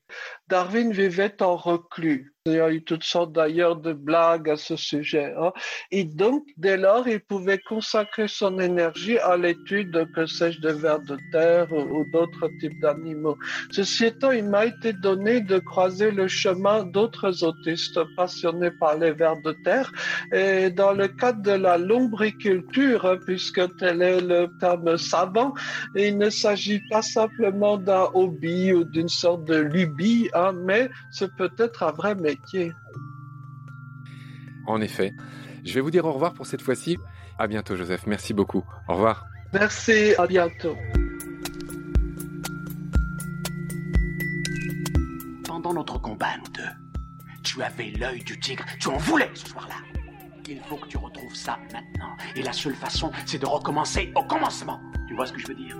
Darwin 0.48 0.92
vivait 0.92 1.42
en 1.42 1.56
reclus. 1.56 2.35
Il 2.48 2.54
y 2.54 2.60
a 2.60 2.72
eu 2.72 2.84
toutes 2.84 3.04
sortes 3.04 3.32
d'ailleurs 3.32 3.76
de 3.76 3.92
blagues 3.92 4.52
à 4.52 4.56
ce 4.56 4.76
sujet. 4.76 5.34
Hein. 5.36 5.52
Et 5.90 6.04
donc, 6.04 6.44
dès 6.58 6.78
lors, 6.78 7.08
il 7.08 7.20
pouvait 7.20 7.58
consacrer 7.58 8.28
son 8.28 8.60
énergie 8.60 9.18
à 9.18 9.36
l'étude, 9.36 10.08
que 10.14 10.28
sais-je, 10.28 10.62
de 10.62 10.70
vers 10.70 11.00
de 11.00 11.18
terre 11.32 11.74
ou, 11.74 12.06
d'autres 12.14 12.48
types 12.60 12.80
d'animaux. 12.82 13.36
Ceci 13.72 14.06
étant, 14.06 14.30
il 14.30 14.46
m'a 14.48 14.68
été 14.68 14.94
donné 14.94 15.42
de 15.42 15.58
croiser 15.58 16.12
le 16.12 16.28
chemin 16.28 16.84
d'autres 16.84 17.44
autistes 17.44 18.00
passionnés 18.16 18.70
par 18.80 18.96
les 18.96 19.12
vers 19.12 19.42
de 19.42 19.54
terre. 19.64 19.92
Et 20.32 20.70
dans 20.70 20.94
le 20.94 21.08
cadre 21.08 21.42
de 21.42 21.54
la 21.54 21.80
lombriculture, 21.80 23.08
hein, 23.08 23.18
puisque 23.26 23.76
tel 23.78 24.04
est 24.04 24.22
le 24.22 24.50
terme 24.60 24.98
savant, 24.98 25.56
il 25.96 26.20
ne 26.20 26.30
s'agit 26.30 26.82
pas 26.92 27.02
simplement 27.02 27.80
d'un 27.80 28.08
hobby 28.14 28.72
ou 28.72 28.84
d'une 28.84 29.10
sorte 29.10 29.46
de 29.46 29.56
lubie, 29.56 30.30
hein, 30.36 30.52
mais 30.54 30.92
c'est 31.10 31.36
peut-être 31.38 31.82
un 31.82 31.92
vrai 31.92 32.14
métier 32.36 32.74
en 34.68 34.82
effet. 34.82 35.14
Je 35.64 35.74
vais 35.74 35.82
vous 35.82 35.92
dire 35.92 36.06
au 36.06 36.12
revoir 36.14 36.34
pour 36.34 36.46
cette 36.46 36.62
fois-ci. 36.62 36.98
À 37.38 37.48
bientôt, 37.48 37.76
Joseph. 37.76 38.06
Merci 38.08 38.34
beaucoup. 38.34 38.64
Au 38.88 38.94
revoir. 38.94 39.26
Merci. 39.54 40.14
À 40.18 40.28
bientôt. 40.28 40.76
Pendant 45.48 45.74
notre 45.74 46.00
combat, 46.00 46.38
nous 46.38 46.52
deux, 46.52 47.34
tu 47.44 47.62
avais 47.62 47.92
l'œil 47.92 48.24
du 48.24 48.40
tigre. 48.40 48.64
Tu 48.80 48.88
en 48.88 48.98
voulais 48.98 49.30
ce 49.34 49.48
soir-là. 49.48 49.76
Il 50.48 50.60
faut 50.62 50.78
que 50.78 50.88
tu 50.88 50.98
retrouves 50.98 51.36
ça 51.36 51.58
maintenant. 51.74 52.16
Et 52.36 52.44
la 52.44 52.54
seule 52.54 52.76
façon, 52.76 53.12
c'est 53.26 53.40
de 53.40 53.48
recommencer 53.48 54.12
au 54.16 54.24
commencement. 54.24 54.80
Tu 55.08 55.16
vois 55.16 55.26
ce 55.26 55.34
que 55.34 55.40
je 55.40 55.48
veux 55.48 55.56
dire? 55.56 55.76